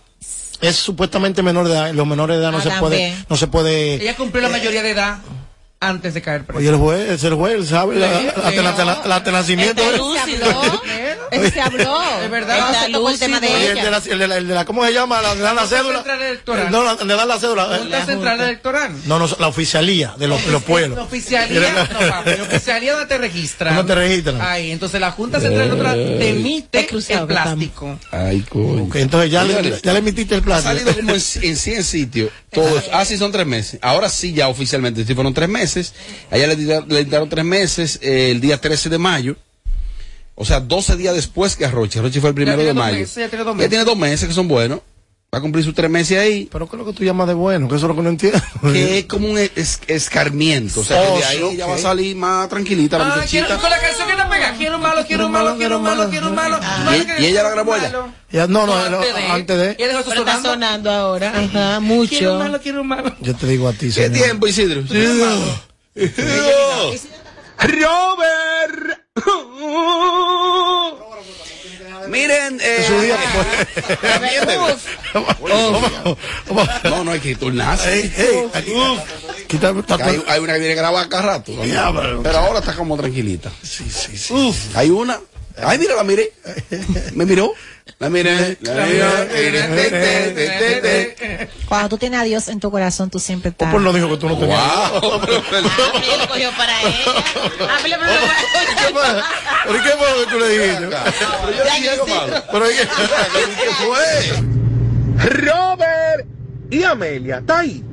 [0.61, 1.93] Es supuestamente menor de edad.
[1.93, 3.95] Los menores de edad no Ah, se puede, no se puede.
[3.95, 5.17] ella cumplió la mayoría de edad
[5.79, 6.59] antes de caer presa.
[6.59, 9.23] Oye, el juez, es el juez, sabe la, la, la, la- la- el
[11.31, 11.37] de-.
[11.37, 12.01] Él se habló.
[12.23, 12.69] Es verdad.
[12.69, 14.53] Él se tocó el tema de Oye, el de la, el de la, el de
[14.53, 15.21] la- ¿cómo se llama?
[15.21, 15.95] La, de dar la Junta cédula.
[15.99, 16.71] Central Electoral.
[16.71, 17.77] No, la, de dar la cédula.
[17.79, 18.91] Junta Central Electoral.
[19.05, 20.97] No, no, la oficialía de los, los pueblos.
[20.97, 23.71] La oficialía, no, papi, la oficialía no te registra.
[23.71, 24.41] No te registran.
[24.41, 27.99] Ahí, entonces la Junta Central Electoral te emite el plástico.
[28.11, 28.89] Ay, coño.
[28.95, 30.73] Entonces ya le, ya le emitiste el Ha plástico.
[30.73, 32.29] salido como en, en 100 sitios.
[32.51, 32.83] Todos.
[32.91, 33.79] Ah, sí, son tres meses.
[33.81, 35.03] Ahora sí, ya oficialmente.
[35.05, 35.93] Sí, fueron tres meses.
[36.31, 39.35] A ella le, dieron- le dieron tres meses eh, el día 13 de mayo.
[40.35, 41.99] O sea, 12 días después que a Rochi.
[41.99, 42.97] Rochi fue el primero de mayo.
[42.97, 43.69] meses, ya tiene dos Ya meses.
[43.69, 44.79] tiene dos meses que son buenos.
[45.33, 46.47] Va a cumplir sus tres meses ahí.
[46.51, 47.67] Pero ¿qué es lo que tú llamas de bueno?
[47.67, 48.39] Que eso es lo que no entiendo.
[48.61, 50.81] Que es como un es- escarmiento.
[50.81, 51.69] O sea, que Oh, de ahí ok.
[51.69, 54.53] va a salir más tranquilita la Ah, quiero, con la canción que te pega.
[54.55, 56.59] Quiero un malo, quiero un malo, quiero un malo, quiero un malo.
[57.19, 57.75] Y- y ella la grabó.
[58.31, 59.23] Ya, no, no, no, antes de.
[59.25, 59.69] antes de.
[59.79, 60.91] Ella dejó está sonando.
[60.91, 61.29] ahora.
[61.29, 62.37] Ajá, Quiero un mucho.
[62.39, 63.15] malo, quiero un malo.
[63.21, 64.83] Yo te digo a ti, ¿Qué tiempo, Isidro?
[67.57, 68.42] Robert.
[72.09, 73.15] Miren, eh, Su día
[76.83, 77.93] no, no hay que turnarse.
[77.93, 78.73] Ey, ey, aquí-
[79.47, 81.51] quita- está- Que Hay, hay una que viene grabada cada rato.
[81.53, 81.63] ¿no?
[81.63, 82.21] Diablo.
[82.23, 83.51] Pero ahora está como tranquilita.
[83.61, 84.53] Sí, sí, sí.
[84.75, 85.19] Hay una.
[85.61, 86.31] Ay, mira, la miré.
[87.13, 87.53] Me miró.
[87.99, 88.57] La miré.
[88.61, 90.37] La miré.
[91.67, 93.71] Cuando tú tienes a Dios en tu corazón, tú siempre estás.
[93.71, 94.91] Pues no dijo que tú no tenías.
[94.91, 95.01] Wow.
[95.21, 96.97] Lo cogió para ella.
[97.61, 97.97] Ah, pero-
[99.65, 100.87] ¿Pero qué fue lo que tú le dijiste?
[100.87, 102.43] Pero yo dije algo malo.
[102.51, 105.29] Pero ¿Qué fue?
[105.29, 106.25] Robert
[106.71, 107.83] y Amelia, ¿está ahí?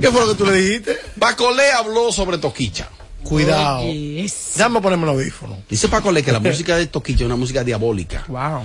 [0.00, 0.98] ¿Qué fue lo que tú le dijiste?
[1.16, 2.88] Bacolé habló sobre Toquicha.
[3.28, 3.80] Cuidado.
[3.80, 5.58] Oye, Déjame ponerme el audífono.
[5.68, 8.24] Dice Pacolé que la música de Toquicha es una música diabólica.
[8.28, 8.62] Wow.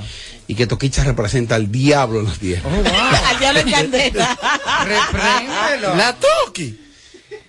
[0.47, 2.69] Y que Toquicha representa al diablo en la tierra.
[3.29, 4.37] Al diablo en candela.
[4.85, 5.95] Repréndelo.
[5.95, 6.77] La Toki.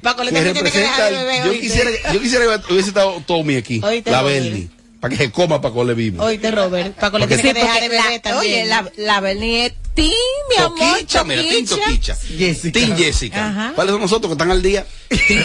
[0.01, 1.47] Paco, le que tiene que representa dejar de al- beber.
[1.55, 4.23] yo quisiera yo quisiera que hubiese estado Tommy aquí Oíste, la.
[4.23, 4.69] Bernie
[5.01, 6.97] para que se coma Pacolé vivo Oíste, Robert.
[6.99, 8.41] Paco, le tiene que Sí, dejar de beber la- también.
[8.63, 10.11] Oye, la, la Bernie es Tim,
[10.49, 10.79] mi amor.
[10.79, 12.17] Toquicha mira Team Toquicha.
[12.17, 12.73] Jessica.
[12.79, 13.73] Team Jessica Ajá.
[13.75, 14.87] ¿cuáles son nosotros que están al día?
[15.09, 15.45] Team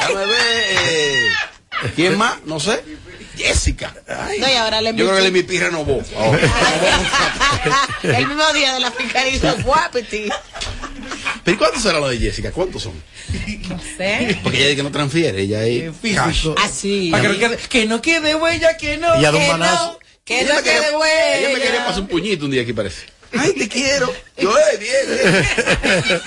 [0.00, 0.38] Déjame ver
[0.82, 1.28] eh,
[1.94, 2.38] ¿quién más?
[2.46, 2.82] no sé
[3.36, 6.02] Jessica Ay, No, y ahora le yo creo que el MIPI renovó.
[8.02, 10.28] El mismo día de la fiscalía guapiti.
[11.44, 12.50] pero ¿y cuántos será lo de Jessica?
[12.50, 12.92] ¿cuántos son?
[13.68, 14.38] No sé.
[14.42, 16.54] porque ella dice que no transfiere ella es Físico.
[16.58, 17.10] Así.
[17.12, 19.14] Para que, no quede, que no quede huella, que no.
[19.14, 19.99] Ella da un manazo.
[20.24, 21.38] Que ella, no me quería, quede huella.
[21.38, 23.06] ella me quería pasar un puñito un día aquí parece
[23.38, 26.20] ay te quiero yo eh bien,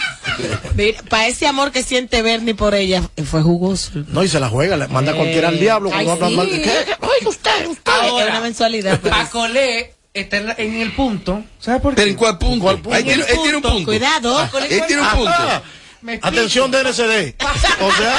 [0.75, 0.95] bien.
[1.09, 3.91] Para ese amor que siente Bernie por ella, fue jugoso.
[4.07, 6.35] No, y se la juega, le manda a cualquiera al diablo Ay, cuando hablan sí.
[6.37, 6.71] mal de ¿Qué?
[7.01, 7.91] Ay, usted, usted.
[8.05, 8.99] es una mensualidad.
[8.99, 9.13] pues.
[9.13, 11.43] Pacolé está en, la- en el punto.
[11.59, 11.95] ¿Sabes por qué?
[12.01, 12.95] pero en cuál punto, ¿Cuál punto?
[12.97, 14.49] Ahí tiene, él tiene un punto Cuidado.
[14.69, 15.61] él tiene un punto Ah,
[16.03, 16.19] Me.
[16.21, 17.33] Atención DNCD.
[17.81, 18.15] O sea,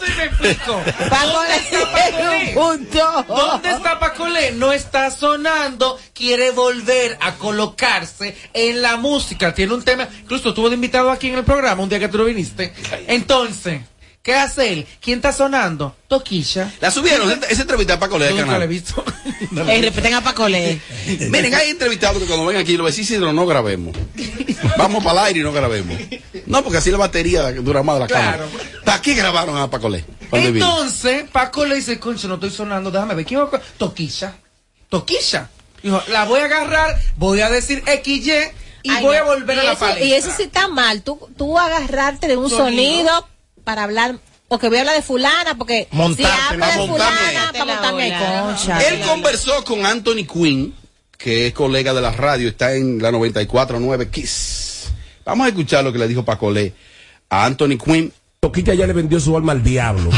[0.00, 0.82] Sí, me explico.
[1.10, 2.48] Paco ¿Dónde le está tiene Pacolé?
[2.56, 3.24] un punto.
[3.28, 4.52] ¿Dónde está Pacolé?
[4.52, 9.54] No está sonando, quiere volver a colocarse en la música.
[9.54, 12.18] Tiene un tema, incluso estuvo de invitado aquí en el programa un día que tú
[12.18, 12.72] no viniste.
[13.06, 13.82] Entonces,
[14.22, 14.86] ¿qué hace él?
[15.00, 15.96] ¿Quién está sonando?
[16.08, 16.72] Toquilla.
[16.80, 18.68] La subieron, esa, esa entrevista para Pacolé del Nunca la he canal.
[18.68, 19.04] visto.
[19.68, 20.80] Ey, respeten a Pacolé.
[21.30, 23.96] Miren, hay entrevistados que cuando ven aquí lo decís, Isidro, no grabemos.
[24.78, 25.98] Vamos para el aire y no grabemos.
[26.46, 28.44] No, porque así la batería dura más de la Claro.
[28.48, 28.66] cámara.
[28.84, 29.90] ¿Para qué grabaron a Paco.
[30.32, 33.24] Entonces, Paco le dice, concho, no estoy sonando, déjame ver.
[33.26, 34.36] ¿Quién va a Toquilla.
[34.88, 35.48] Toquilla.
[35.82, 38.32] Dijo, la voy a agarrar, voy a decir XY
[38.84, 39.26] y Ay, voy a no.
[39.26, 40.04] volver a la eso- palestra.
[40.06, 41.02] Y eso sí está mal.
[41.02, 42.64] Tú, tú agarrarte de un Sonido.
[42.66, 43.28] sonido,
[43.64, 47.64] para hablar, porque voy a hablar de fulana, porque si Montarte, habla de fulana, para
[47.64, 48.80] montarme concha.
[48.88, 50.74] Él conversó con Anthony Quinn,
[51.16, 54.90] que es colega de la radio, está en la 94.9 Kiss.
[55.24, 56.72] Vamos a escuchar lo que le dijo Paco Le
[57.30, 58.12] a Anthony Quinn.
[58.40, 60.10] Toquilla ya le vendió su alma al diablo.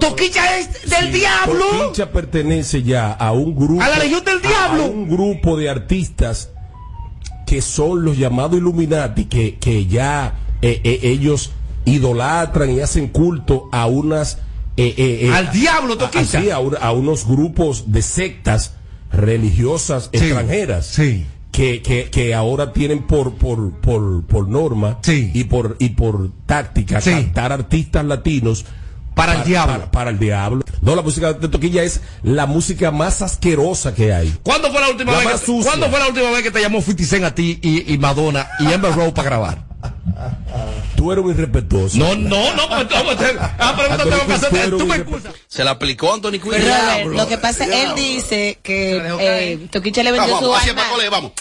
[0.00, 1.64] Toquilla es del diablo.
[1.64, 3.82] Toquilla pertenece ya a un grupo.
[3.82, 4.82] A la Legión del a- Diablo.
[4.82, 6.50] A un grupo de artistas
[7.46, 11.50] que son los llamados Illuminati, que, que ya eh, eh, ellos
[11.84, 14.38] idolatran y hacen culto a unas.
[14.76, 16.38] eh, eh, eh, Al diablo, Toquilla.
[16.38, 18.74] a- sí, a, un- a unos grupos de sectas
[19.12, 20.96] religiosas extranjeras.
[21.52, 26.98] Que, que, que ahora tienen por, por, por, por norma y por y por táctica
[27.02, 28.64] cantar artistas latinos
[29.14, 29.74] Para el diablo.
[29.74, 30.64] para, para el diablo.
[30.80, 34.34] No, la música de Toquilla es la música más asquerosa que hay.
[34.42, 35.40] ¿Cuándo fue la última La vez?
[35.40, 35.70] que- sucia.
[35.72, 38.48] ¿Cuándo fue la última vez que te llamó 50 Cent a ti y, y Madonna
[38.58, 39.66] y Amber Rose para grabar?
[41.02, 41.98] Tú eres un irrespetuoso.
[41.98, 43.18] No, no, no, pues, no, pues,
[43.58, 44.68] ah, pregunta tengo que.
[44.68, 45.34] Tú me excusas.
[45.48, 47.12] Se la aplicó Anthony Quinn.
[47.16, 50.82] Lo que pasa, él dice que eh, Toquicha le vendió Vamos, su alma.
[51.10, 51.32] Vamos.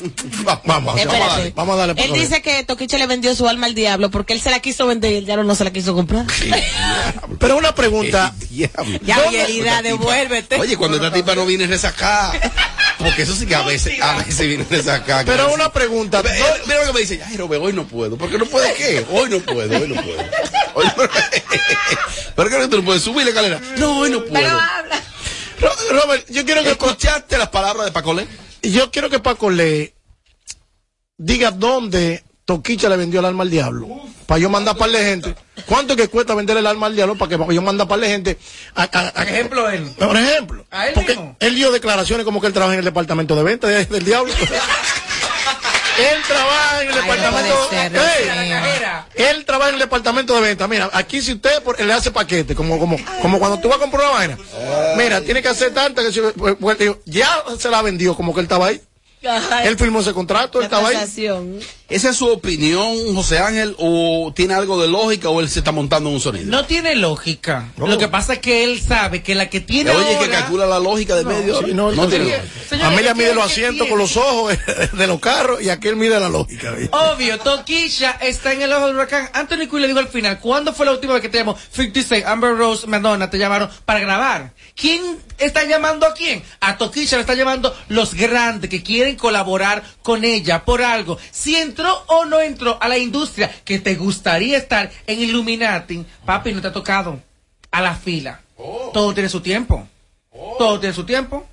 [0.43, 1.53] Vamos, vamos, a darle.
[1.55, 4.41] Vamos a darle Él dice que Toquicha le vendió su alma al diablo porque él
[4.41, 6.26] se la quiso vender y el diablo no se la quiso comprar.
[7.39, 8.34] Pero una pregunta.
[8.49, 8.99] Diablo.
[9.03, 10.55] Ya, ¿Dónde- Vielida, esta tipa- devuélvete.
[10.59, 12.34] Oye, cuando esta tipa no viene resacada.
[12.97, 15.24] Porque eso sí que a veces, a veces viene resacada.
[15.26, 16.22] Pero una pregunta.
[16.22, 16.36] Mira
[16.66, 18.18] mira lo que me dice, ay, Robert, hoy no puedo.
[18.18, 19.05] ¿Por qué no puede qué?
[19.12, 20.20] Hoy no puedo, hoy no puedo.
[20.76, 23.60] Hoy no- ¿Por qué no tú no puedes subir la escalera?
[23.78, 24.34] No, hoy no puedo.
[24.34, 25.02] Pero habla.
[25.60, 28.28] Ro- Robert, yo quiero que ¿Escuchaste las palabras de Paco Le?
[28.64, 29.93] yo quiero que Paco Le
[31.18, 33.88] diga dónde Toquicha le vendió el alma al diablo.
[34.26, 35.36] Para yo mandar para de gente.
[35.68, 38.38] ¿Cuánto que cuesta vender el alma al diablo para que yo mandar para de gente?
[38.76, 39.88] A, a- a- Ejemplo él.
[39.99, 40.66] por ejemplo.
[40.72, 41.36] A él porque mismo.
[41.39, 44.34] él dio declaraciones como que él trabaja en el departamento de venta de- del diablo.
[45.99, 47.67] él trabaja en el Ay, no departamento.
[47.69, 49.05] puede ser, Ey, Dios mío.
[49.15, 50.67] él trabaja en el departamento de venta.
[50.67, 53.81] Mira, aquí si usted por- le hace paquete, como, como, como cuando tú vas a
[53.81, 54.37] comprar una vaina.
[54.97, 58.39] Mira, tiene que hacer tanta que si- pues, pues, ya se la vendió como que
[58.41, 58.81] él estaba ahí.
[59.24, 60.97] Ay, Él firmó ese contrato, él estaba ahí.
[61.91, 65.74] ¿Esa es su opinión, José Ángel, o tiene algo de lógica o él se está
[65.74, 66.45] montando en un sonido?
[66.49, 67.67] No tiene lógica.
[67.78, 70.80] Lo que pasa es que él sabe que la que tiene Oye, que calcula la
[70.80, 71.59] lógica de medio.
[71.59, 72.34] Sí, no, no tiene.
[72.69, 73.89] Señores, Amelia ¿qué mide los asientos tiene?
[73.89, 74.53] con los ojos
[74.93, 76.74] de los carros y aquel mide la lógica.
[76.91, 79.30] Obvio, Toquilla está en el ojo del huracán.
[79.34, 82.26] Anthony Quinn le dijo al final, ¿cuándo fue la última vez que te llamó 56,
[82.26, 84.53] Amber Rose, Madonna, te llamaron para grabar?
[84.76, 86.41] ¿Quién está llamando a quién?
[86.61, 91.18] A Toquilla le está llamando los grandes que quieren colaborar con ella por algo.
[91.32, 96.53] Si entró o no entró a la industria que te gustaría estar en Illuminati, papi,
[96.53, 97.20] no te ha tocado
[97.72, 98.41] a la fila.
[98.93, 99.88] Todo tiene su tiempo.
[100.57, 101.45] Todo tiene su tiempo.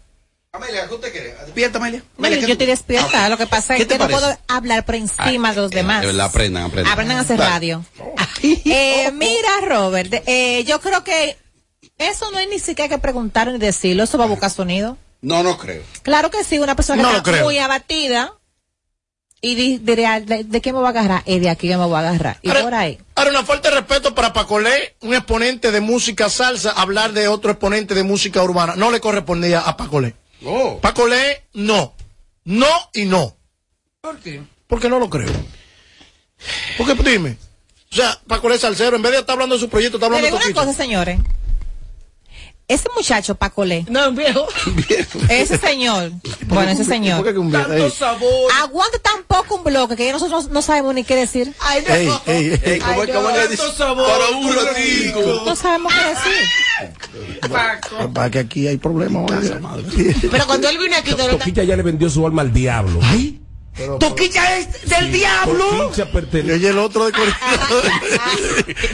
[0.53, 1.35] Amelia, ¿qué usted quiere?
[1.45, 2.01] Despierta, Amelia.
[2.01, 3.25] Yo, ¿qué yo tú- estoy despierta.
[3.27, 6.01] Ah, Lo que pasa ¿Qué es que no puedo hablar por encima de los demás.
[6.01, 6.93] De verdad, aprendan, aprendan.
[6.93, 7.85] Aprendan a hacer radio.
[8.43, 11.37] Eh, mira, Robert, eh, yo creo que
[11.99, 14.05] eso no hay ni siquiera que preguntar ni decirlo.
[14.05, 14.97] Eso va a buscar sonido.
[15.21, 15.83] No, no creo.
[16.03, 18.33] Claro que sí, una persona No que está muy abatida
[19.41, 21.23] y di- diría, ¿de, de qué me voy a agarrar?
[21.27, 22.39] Y de aquí yo me voy a agarrar.
[22.43, 22.99] Y Ahora- por ahí.
[23.15, 27.51] Ahora, una falta de respeto para Pacolé, un exponente de música salsa, hablar de otro
[27.51, 28.75] exponente de música urbana.
[28.77, 30.15] No le correspondía a Pacolé.
[30.45, 30.79] Oh.
[30.81, 31.95] Pacolé, no.
[32.45, 33.37] No y no.
[34.01, 34.43] ¿Por qué?
[34.69, 35.31] Porque no lo creo.
[36.77, 37.37] Porque dime.
[37.91, 40.25] O sea, Pacolé es salsero, en vez de estar hablando de su proyecto, está hablando
[40.27, 40.67] de digo una Toquilla.
[40.67, 41.19] cosa, señores.
[42.69, 43.87] Ese muchacho, Pacolé.
[43.89, 44.47] No, viejo.
[45.31, 46.13] Ese señor.
[46.49, 47.17] bueno, ese señor.
[47.17, 47.67] ¿Por qué que un viejo?
[47.67, 48.53] Tanto sabor.
[48.61, 51.55] Aguanta tan poco un bloque que nosotros no sabemos ni qué decir.
[51.61, 51.95] Ay, no.
[51.95, 52.79] ey, ey, ey.
[52.81, 53.77] ¿Cómo, Ay, cómo no, le tanto dice?
[53.77, 55.43] sabor, Para un ratico.
[55.47, 57.51] No sabemos qué decir.
[57.51, 58.13] Paco.
[58.13, 59.31] Para que aquí hay problemas.
[59.31, 59.61] oiga.
[60.31, 63.01] Pero cuando él vino aquí, te lo Toquilla ya le vendió su alma al diablo.
[64.01, 65.93] Toquilla es del diablo.
[66.13, 66.55] Pertenece.
[66.55, 67.39] oye el otro de Corina.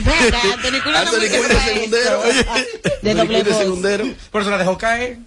[0.53, 2.23] Anthony de segundero.
[3.01, 4.05] De doble segundero.
[4.31, 5.17] Por eso la dejó caer.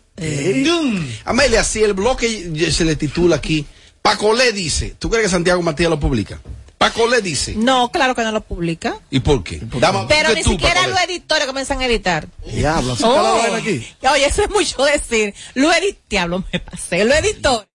[0.64, 1.06] Dum.
[1.24, 3.66] Amelia, si el bloque se le titula aquí,
[4.02, 6.40] Paco Le dice, ¿tú crees que Santiago Matías lo publica?
[6.78, 7.54] Paco Le dice.
[7.56, 8.96] No, claro que no lo publica.
[9.10, 9.60] ¿Y por qué?
[9.80, 12.28] Dama, Pero ¿qué ni tú, siquiera Paco los editores comienzan a editar.
[12.46, 13.42] Diablo, Oh.
[13.54, 13.86] aquí.
[14.10, 15.34] Oye, eso es mucho decir.
[15.54, 17.04] Lo edit, diablo, me pasé.
[17.04, 17.66] Lo editor.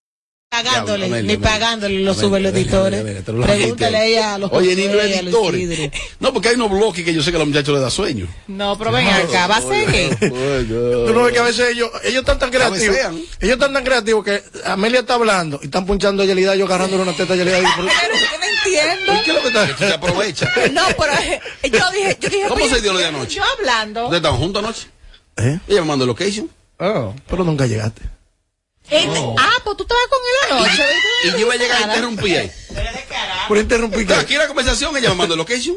[0.62, 3.02] Pagándole, ni pagándole lo Amelia, suben los editores.
[3.24, 5.90] Pregúntale a ella a los Oye, ni los los editores.
[6.20, 8.26] No, porque hay unos bloques que yo sé que a los muchachos les da sueño.
[8.46, 10.16] No, pero ven acá, va a seguir.
[10.18, 12.80] Tú no ves que a veces ellos, ellos están tan creativos.
[12.96, 13.14] Cabecean.
[13.40, 17.02] Ellos están tan creativos que Amelia está hablando y están punchando a Yelida, yo agarrándole
[17.02, 17.58] una teta a Yelida.
[17.60, 19.12] y- Pero yo no entiendo.
[19.24, 19.66] ¿Qué es lo que está?
[19.66, 20.48] Tú te aprovechas.
[20.72, 22.48] No, pero eh, yo dije, yo dije.
[22.48, 23.36] ¿Cómo oye, se dio lo de anoche?
[23.36, 24.04] Yo hablando.
[24.04, 24.86] ¿Ustedes estaban juntos anoche?
[25.36, 25.58] ¿Eh?
[25.68, 26.48] Ella me mandó location.
[26.78, 28.02] Oh, pero nunca llegaste.
[28.90, 30.84] Ah, pues tú estabas con él anoche.
[31.24, 32.52] Y yo iba a llegar a interrumpir ahí.
[33.48, 34.06] Por interrumpir.
[34.06, 35.76] Pero aquí la conversación, ella me mandó location.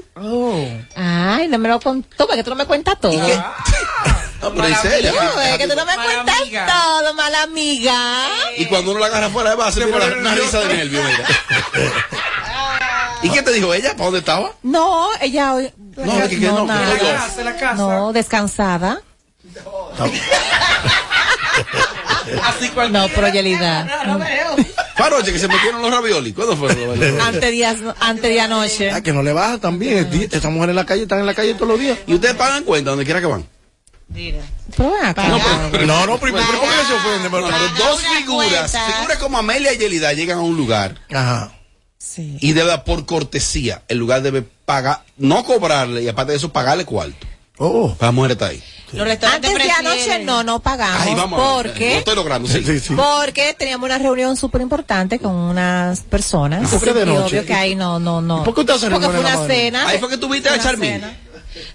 [0.96, 3.14] Ay, no me lo contó, porque tú no me cuentas todo.
[4.40, 5.14] No, pero en serio.
[5.58, 6.36] Que tú no me cuentas
[6.72, 8.28] todo, mala amiga.
[8.56, 11.26] Y cuando uno la agarra fuera de base, mira la- una risa de nervio, mira.
[13.24, 13.94] ¿Y qué te dijo ella?
[13.94, 14.52] ¿Para dónde estaba?
[14.62, 15.74] No, ella hoy.
[15.96, 16.86] No, es que- que no, nada.
[16.86, 17.08] no, yo.
[18.00, 19.02] No, descansada.
[22.44, 22.92] Así cual.
[22.92, 23.88] No, pero Yelida.
[24.98, 26.34] Paroche, que se metieron los ravioli.
[26.34, 26.72] ¿Cuándo fue?
[27.22, 28.92] Antes de, antes de anoche.
[28.92, 30.10] Ah, que no le baja también.
[30.14, 31.98] Estas mujeres en la calle están en la calle todos los días.
[32.08, 33.46] ¿Y ustedes pagan cuenta donde quiera que van?
[34.14, 35.28] Pero ven acá.
[35.86, 37.30] No, no, primero, ¿por qué se ofende?
[37.30, 41.52] No, no, no, dos figuras, figuras como Amelia y Yelida llegan a un lugar Ajá.
[42.16, 46.86] y debe, por cortesía, el lugar debe pagar, no cobrarle y aparte de eso pagarle
[46.86, 47.28] cuarto.
[47.58, 47.96] Oh.
[48.00, 48.64] La mujer está ahí.
[48.94, 51.02] Los restaurantes Antes de prefieren- anoche no, no pagamos.
[51.08, 52.64] Ay, vamos a ver, Lo porque, estoy logrando, sí.
[52.96, 56.64] porque teníamos una reunión súper importante con unas personas.
[56.64, 57.36] ¿Y por qué de noche?
[57.40, 58.42] obvio que ahí no, no, no.
[58.42, 59.88] ¿Y por qué ustedes hacen Porque fue una cena.
[59.90, 60.90] Ahí fue que tuviste a Charmin.
[60.92, 61.18] cena.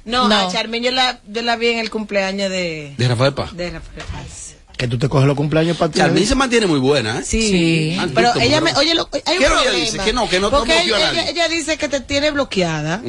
[0.06, 0.48] No, No.
[0.48, 3.54] a Charmin yo la, yo la vi en el cumpleaños de, De Rafael Paz.
[3.56, 4.54] de Rafael Paz.
[4.78, 5.98] Que tú te coges los cumpleaños para ti.
[5.98, 7.24] Charmin se mantiene muy buena, ¿eh?
[7.24, 9.84] Sí, pero ella me, oye, lo, hay un ¿Qué es lo que ella problema.
[9.84, 9.98] dice?
[9.98, 11.20] Que no, que no- no Porque bloqueó a ella, nadie.
[11.22, 13.02] ella- ella dice que te tiene bloqueada.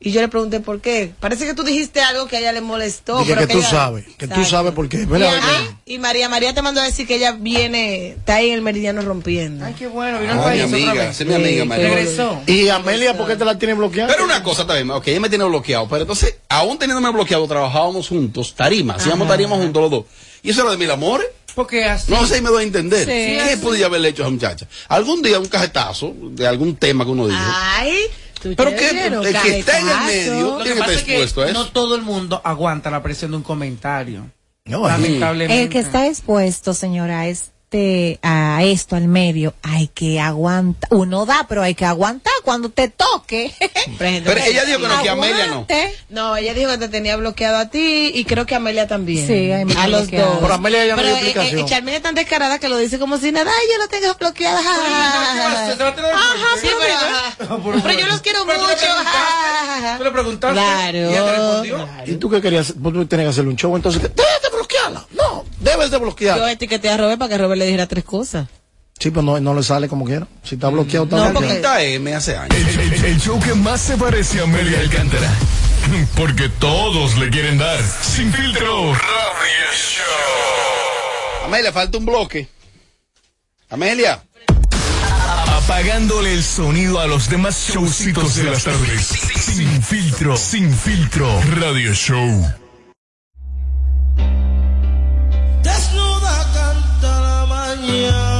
[0.00, 1.14] Y yo le pregunté por qué.
[1.18, 3.20] Parece que tú dijiste algo que a ella le molestó.
[3.20, 4.50] Dije pero que tú ella- sabes, que tú Exacto.
[4.50, 4.98] sabes por qué.
[5.08, 8.54] Y, ajá, y María María te mandó a decir que ella viene, está ahí en
[8.54, 9.64] el meridiano rompiendo.
[9.64, 11.20] Ay, qué bueno, vino al país mi otra amiga, vez.
[11.20, 11.88] es mi amiga, María.
[11.88, 12.42] Regresó.
[12.46, 14.12] ¿Y Amelia por qué te la tiene bloqueada?
[14.12, 18.08] Pero una cosa también, ok, ella me tiene bloqueado, pero entonces, aún teniéndome bloqueado, trabajábamos
[18.08, 20.04] juntos, tarima, hacíamos tarima juntos los dos.
[20.42, 21.28] Y eso era de mil amores.
[21.54, 22.10] Porque así.
[22.12, 23.06] No sé si me doy a entender.
[23.06, 23.48] Sí.
[23.48, 24.66] ¿Qué podía haberle hecho a esa muchacha?
[24.88, 27.38] Algún día un cajetazo de algún tema que uno dijo.
[27.40, 27.94] Ay,
[28.33, 30.94] tú Pero que- el que está en el medio Lo que tiene que pasa estar
[30.94, 31.54] es que expuesto a eso.
[31.54, 34.30] no todo el mundo aguanta la presión de un comentario.
[34.66, 35.62] No, lamentablemente.
[35.62, 37.26] El que está expuesto, señora, a
[37.74, 40.88] este, a esto, al medio, hay que aguantar.
[40.92, 43.52] Uno da, pero hay que aguantar cuando te toque.
[43.98, 45.66] Pero ella dijo que no, que Amelia no.
[46.10, 49.26] No, ella dijo que te tenía bloqueado a ti y creo que Amelia también.
[49.26, 50.30] Sí, a los bloqueado.
[50.32, 50.38] dos.
[50.40, 52.98] Pero Amelia ya me dio Pero, eh, eh, Charmin es tan descarada que lo dice
[52.98, 54.58] como si nada, ay, yo lo tengo bloqueada.
[54.60, 54.76] Ajá,
[56.60, 57.82] sí, pero, ajá.
[57.82, 58.56] pero yo los quiero mucho.
[58.56, 59.98] ajá.
[59.98, 60.54] ¿Tú le preguntaste?
[60.54, 60.98] Claro.
[60.98, 61.88] ¿Y ella te respondió?
[62.06, 62.70] ¿Y tú qué querías?
[62.70, 62.82] hacer?
[62.82, 64.02] Tú tenías que hacerle un show, entonces,
[65.60, 68.48] debes de de Yo etiqueté a Robert para que Robert le dijera tres cosas.
[68.98, 70.26] Sí, pero no, no le sale como quiera.
[70.44, 71.62] Si está bloqueado, está No, bloqueado.
[71.62, 72.54] porque- M hace años.
[72.56, 75.30] El, el- el show que más se parece a Amelia Alcántara.
[76.16, 77.78] Porque todos le quieren dar.
[78.02, 78.92] Sin filtro.
[78.94, 81.44] Radio Show.
[81.46, 82.48] Amelia, falta un bloque.
[83.68, 84.22] Amelia.
[85.46, 89.06] Apagándole el sonido a los demás showcitos de las tardes.
[89.08, 90.36] Sin filtro.
[90.36, 91.40] Sin filtro.
[91.56, 92.50] Radio Show.
[97.86, 98.33] La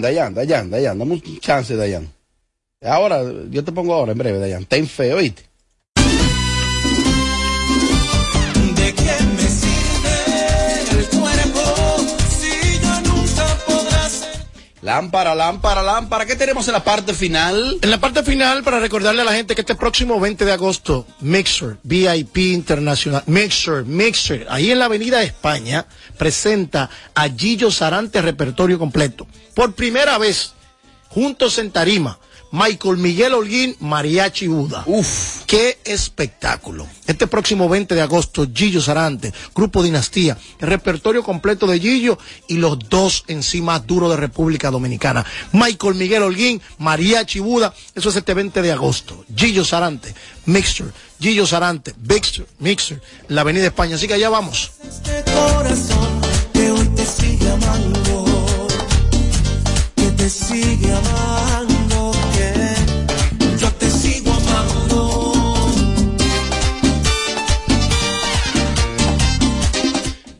[0.00, 2.08] Dayan, Dayan, Dayan, Dayan, dame un chance, Dayan.
[2.82, 4.64] Ahora, yo te pongo ahora, en breve, Dayan.
[4.66, 5.42] Ten fe, oíste.
[14.84, 16.26] Lámpara, lámpara, lámpara.
[16.26, 17.78] ¿Qué tenemos en la parte final?
[17.80, 21.06] En la parte final, para recordarle a la gente que este próximo 20 de agosto,
[21.20, 25.86] Mixer, VIP Internacional, Mixer, Mixer, ahí en la Avenida España,
[26.18, 29.26] presenta a Gillo Sarante Repertorio Completo.
[29.54, 30.52] Por primera vez,
[31.08, 32.18] juntos en tarima,
[32.54, 34.84] Michael Miguel Holguín, Mariachi Buda.
[34.86, 35.42] Uf.
[35.44, 36.86] ¡Qué espectáculo!
[37.04, 42.58] Este próximo 20 de agosto, Gillo Sarante, Grupo Dinastía, el repertorio completo de Gillo y
[42.58, 45.26] los dos en sí más duros de República Dominicana.
[45.50, 49.24] Michael Miguel Holguín, Mariachi Buda, eso es este 20 de agosto.
[49.34, 50.14] Gillo Sarante,
[50.46, 53.96] Mixer, Gillo Sarante, Mixer, Mixer, la Avenida España.
[53.96, 54.70] Así que allá vamos.
[54.80, 56.20] Este corazón
[56.52, 58.24] que hoy te sigue amando,
[59.96, 61.53] que te sigue amando,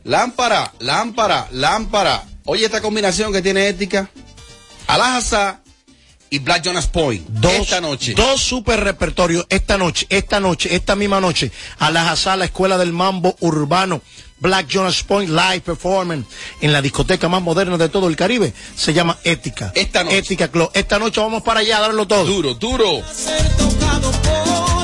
[0.05, 2.23] Lámpara, lámpara, lámpara.
[2.45, 4.07] Oye, esta combinación que tiene ética.
[4.85, 5.61] Alhaza
[6.29, 7.27] y Black Jonas Point.
[7.27, 8.13] Dos, esta noche.
[8.13, 11.51] Dos super repertorios esta noche, esta noche, esta misma noche.
[11.79, 14.01] A la Hazá, la Escuela del Mambo Urbano.
[14.37, 16.27] Black Jonas Point Live Performance
[16.61, 18.53] en la discoteca más moderna de todo el Caribe.
[18.75, 19.71] Se llama Ética.
[19.73, 20.19] Esta noche.
[20.19, 20.69] Ética Club.
[20.75, 22.25] Esta noche vamos para allá a darlo todo.
[22.25, 23.01] Duro, duro.
[23.11, 24.74] Ser tocado por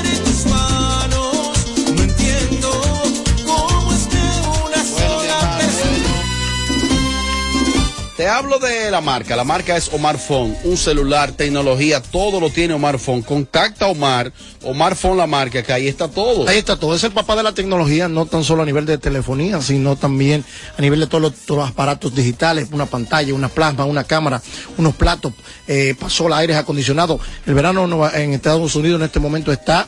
[8.22, 9.36] Te hablo de la marca.
[9.36, 10.56] La marca es Omar Phone.
[10.64, 13.24] Un celular, tecnología, todo lo tiene Omar Phone.
[13.24, 14.32] Contacta a Omar.
[14.62, 16.48] Omar Phone, la marca, que ahí está todo.
[16.48, 16.94] Ahí está todo.
[16.94, 20.46] Es el papá de la tecnología, no tan solo a nivel de telefonía, sino también
[20.78, 24.40] a nivel de todos los, todos los aparatos digitales, una pantalla, una plasma, una cámara,
[24.78, 25.34] unos platos,
[25.68, 27.20] eh, pasó aires acondicionados.
[27.48, 29.88] El verano en Estados Unidos en este momento está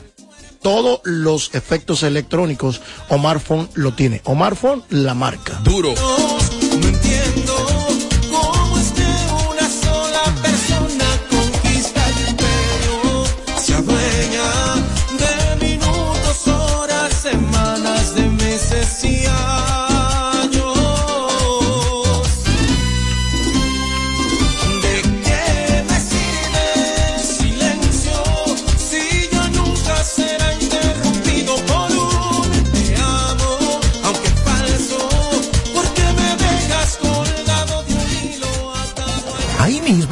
[0.60, 2.80] todos los efectos electrónicos.
[3.10, 4.22] Omar Phone lo tiene.
[4.24, 5.60] Omar Phone, la marca.
[5.62, 5.94] Duro.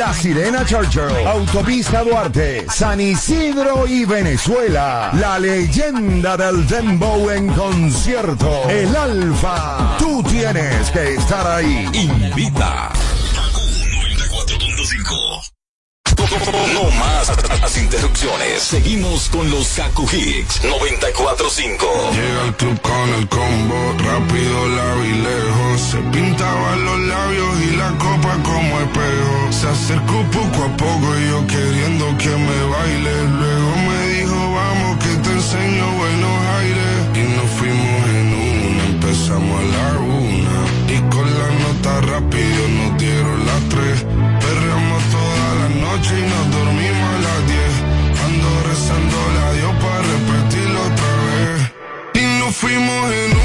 [0.00, 5.10] La Sirena Churchill, Autopista Duarte, San Isidro y Venezuela.
[5.12, 8.66] La leyenda del Dembow en concierto.
[8.70, 9.98] El Alfa.
[9.98, 11.86] Tú tienes que estar ahí.
[11.92, 12.90] Invita.
[16.40, 17.30] No más
[17.60, 18.62] las interrupciones.
[18.62, 21.86] Seguimos con los Kaku Hicks 945.
[22.12, 25.80] Llega al club con el combo, rápido, largo y lejos.
[25.82, 29.52] Se pintaban los labios y la copa como espejo.
[29.52, 33.22] Se acercó poco a poco y yo queriendo que me baile.
[33.38, 36.96] Luego me dijo, vamos que te enseño buenos aires.
[37.16, 40.56] Y nos fuimos en una, empezamos a la una.
[40.88, 42.68] Y con la nota rápido
[46.10, 47.74] noche y nos dormimos a las diez.
[48.24, 51.58] Ando rezando la Dios para repetirlo otra vez.
[52.14, 53.39] Y nos fuimos en una,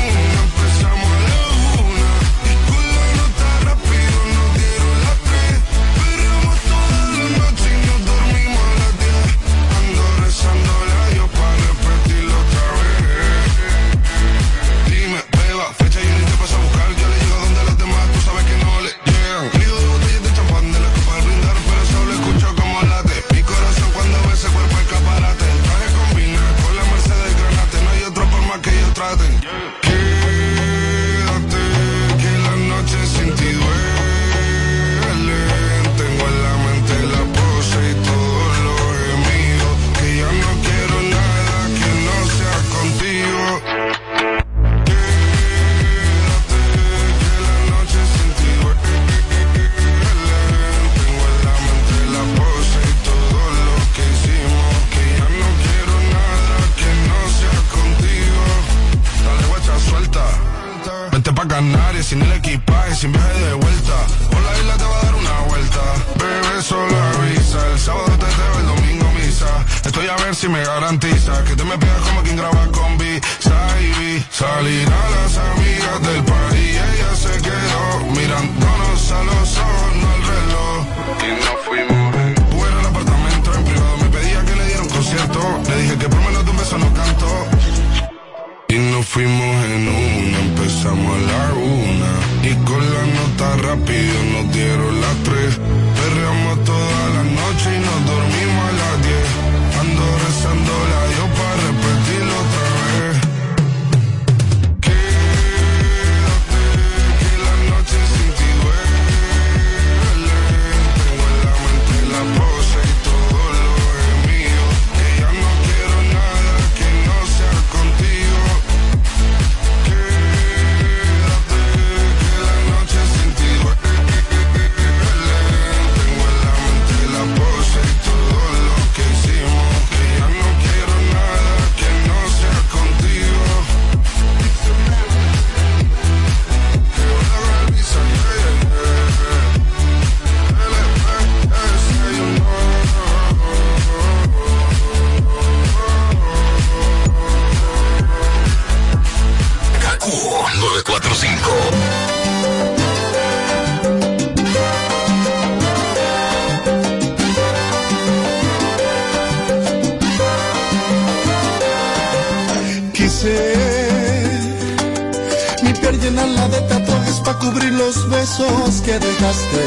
[167.86, 169.64] los besos que dejaste.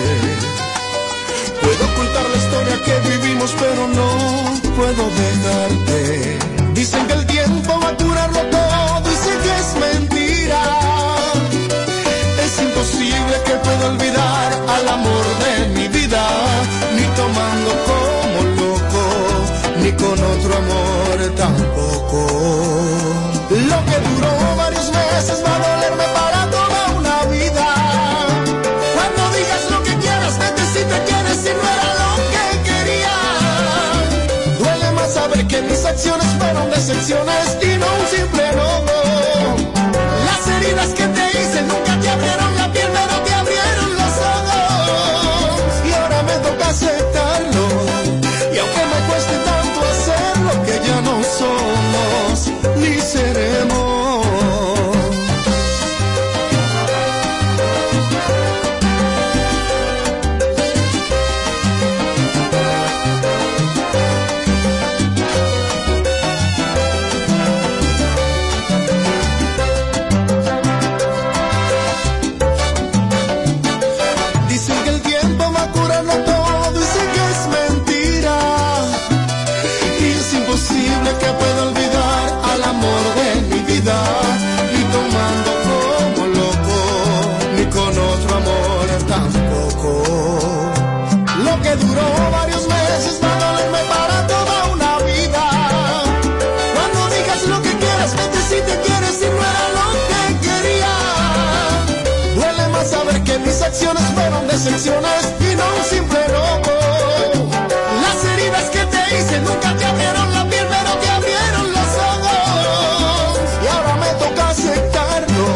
[1.62, 4.10] Puedo ocultar la historia que vivimos, pero no
[4.76, 6.38] puedo dejarte.
[6.74, 10.62] Dicen que el tiempo va a curarlo todo, dicen que es mentira.
[12.44, 16.22] Es imposible que pueda olvidar al amor de mi vida,
[16.96, 19.04] ni tomando como loco,
[19.82, 22.20] ni con otro amor tampoco.
[23.70, 25.97] Lo que duró varios meses va a doler
[35.78, 38.96] Mis acciones fueron decepciones y no un simple logo.
[40.26, 42.87] Las heridas que te hice nunca te abrieron la piel.
[104.86, 106.70] y no un simple loco.
[108.00, 113.40] Las heridas que te hice nunca te abrieron la piel, pero te abrieron los ojos.
[113.64, 115.46] Y ahora me toca aceptarlo.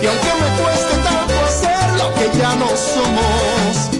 [0.00, 3.97] Y aunque me cueste tanto hacer lo que ya no somos.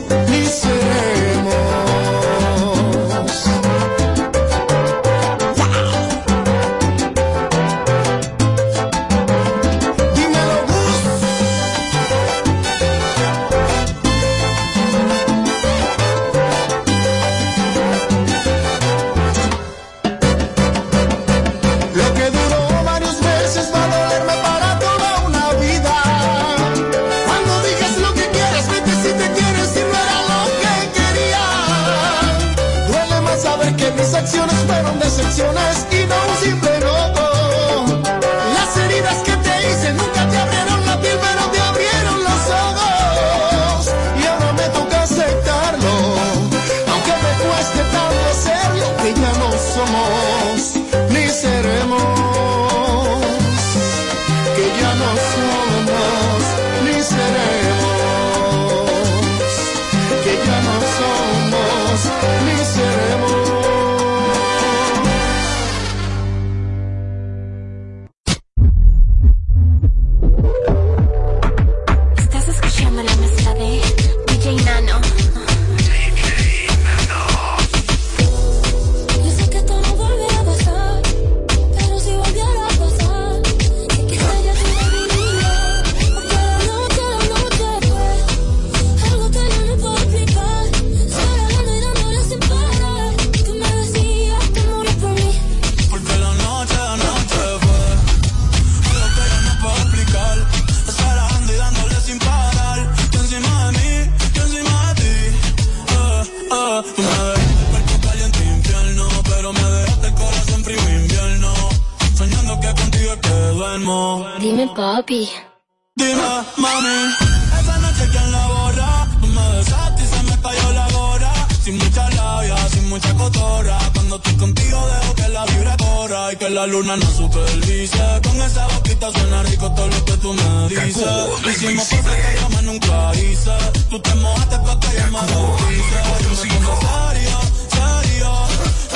[126.50, 127.98] la luna no supervise.
[128.22, 131.04] Con esa boquita suena rico todo lo que tú me dices.
[131.42, 133.50] Lo hicimos porque yo más nunca hice.
[133.90, 135.98] Tú te mojaste pa' que yo me bautice.
[136.22, 137.38] Yo me pongo serio,
[137.68, 138.32] serio.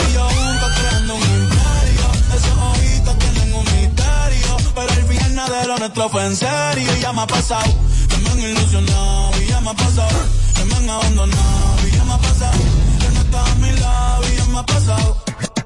[0.00, 2.06] Y yo aún creando un imperio.
[2.36, 4.56] Esos ojitos tienen un misterio.
[4.74, 6.96] Pero el viernes de lo nuestro fue en serio.
[6.96, 7.74] Y ya me ha pasado
[8.08, 9.42] que me han ilusionado.
[9.42, 10.18] Y ya me ha pasado
[10.56, 11.86] que me han abandonado.
[11.86, 12.58] Y ya me ha pasado
[13.00, 14.22] que no estás a mi lado.
[14.32, 15.21] Y ya me ha pasado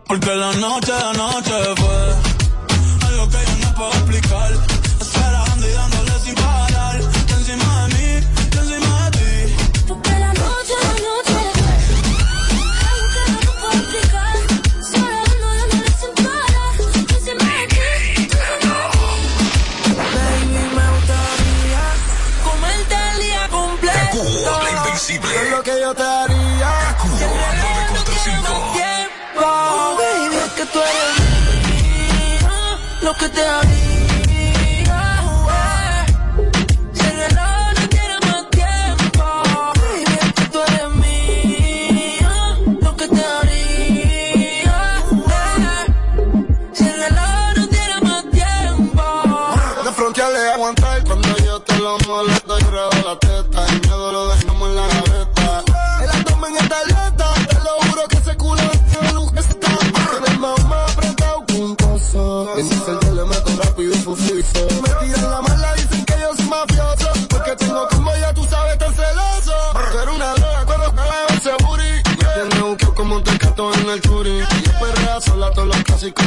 [0.06, 4.75] porque la noche la noche fue algo que yo no puedo explicar.
[33.18, 33.95] que te había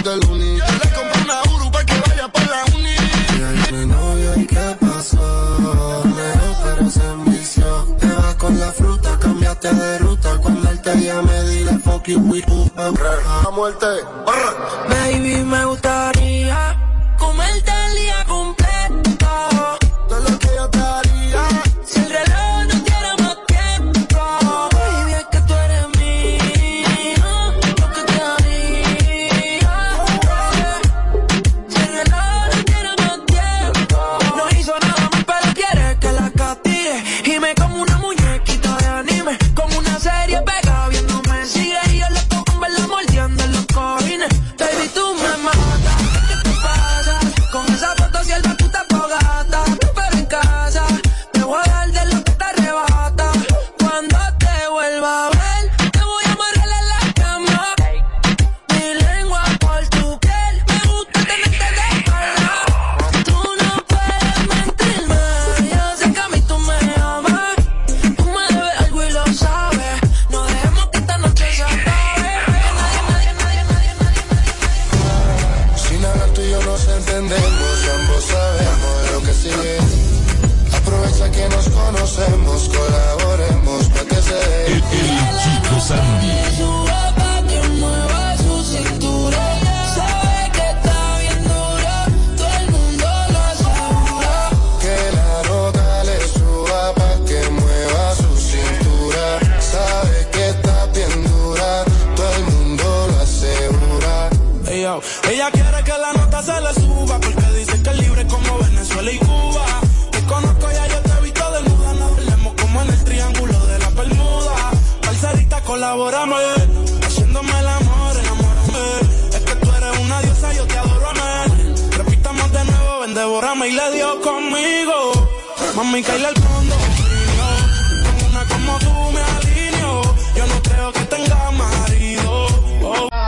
[0.09, 0.57] del uni.
[0.57, 2.95] Yo le compré una Uru que vaya pa' la uni.
[3.37, 6.03] Y ahí mi novia, ¿qué pasó?
[6.17, 7.95] Leo, pero se envició.
[7.99, 10.37] Te vas con la fruta, cambiaste de ruta.
[10.41, 13.85] Cuando él te me dile fuck you, we, uh, uh, a muerte.
[14.89, 16.68] Baby, me gustaría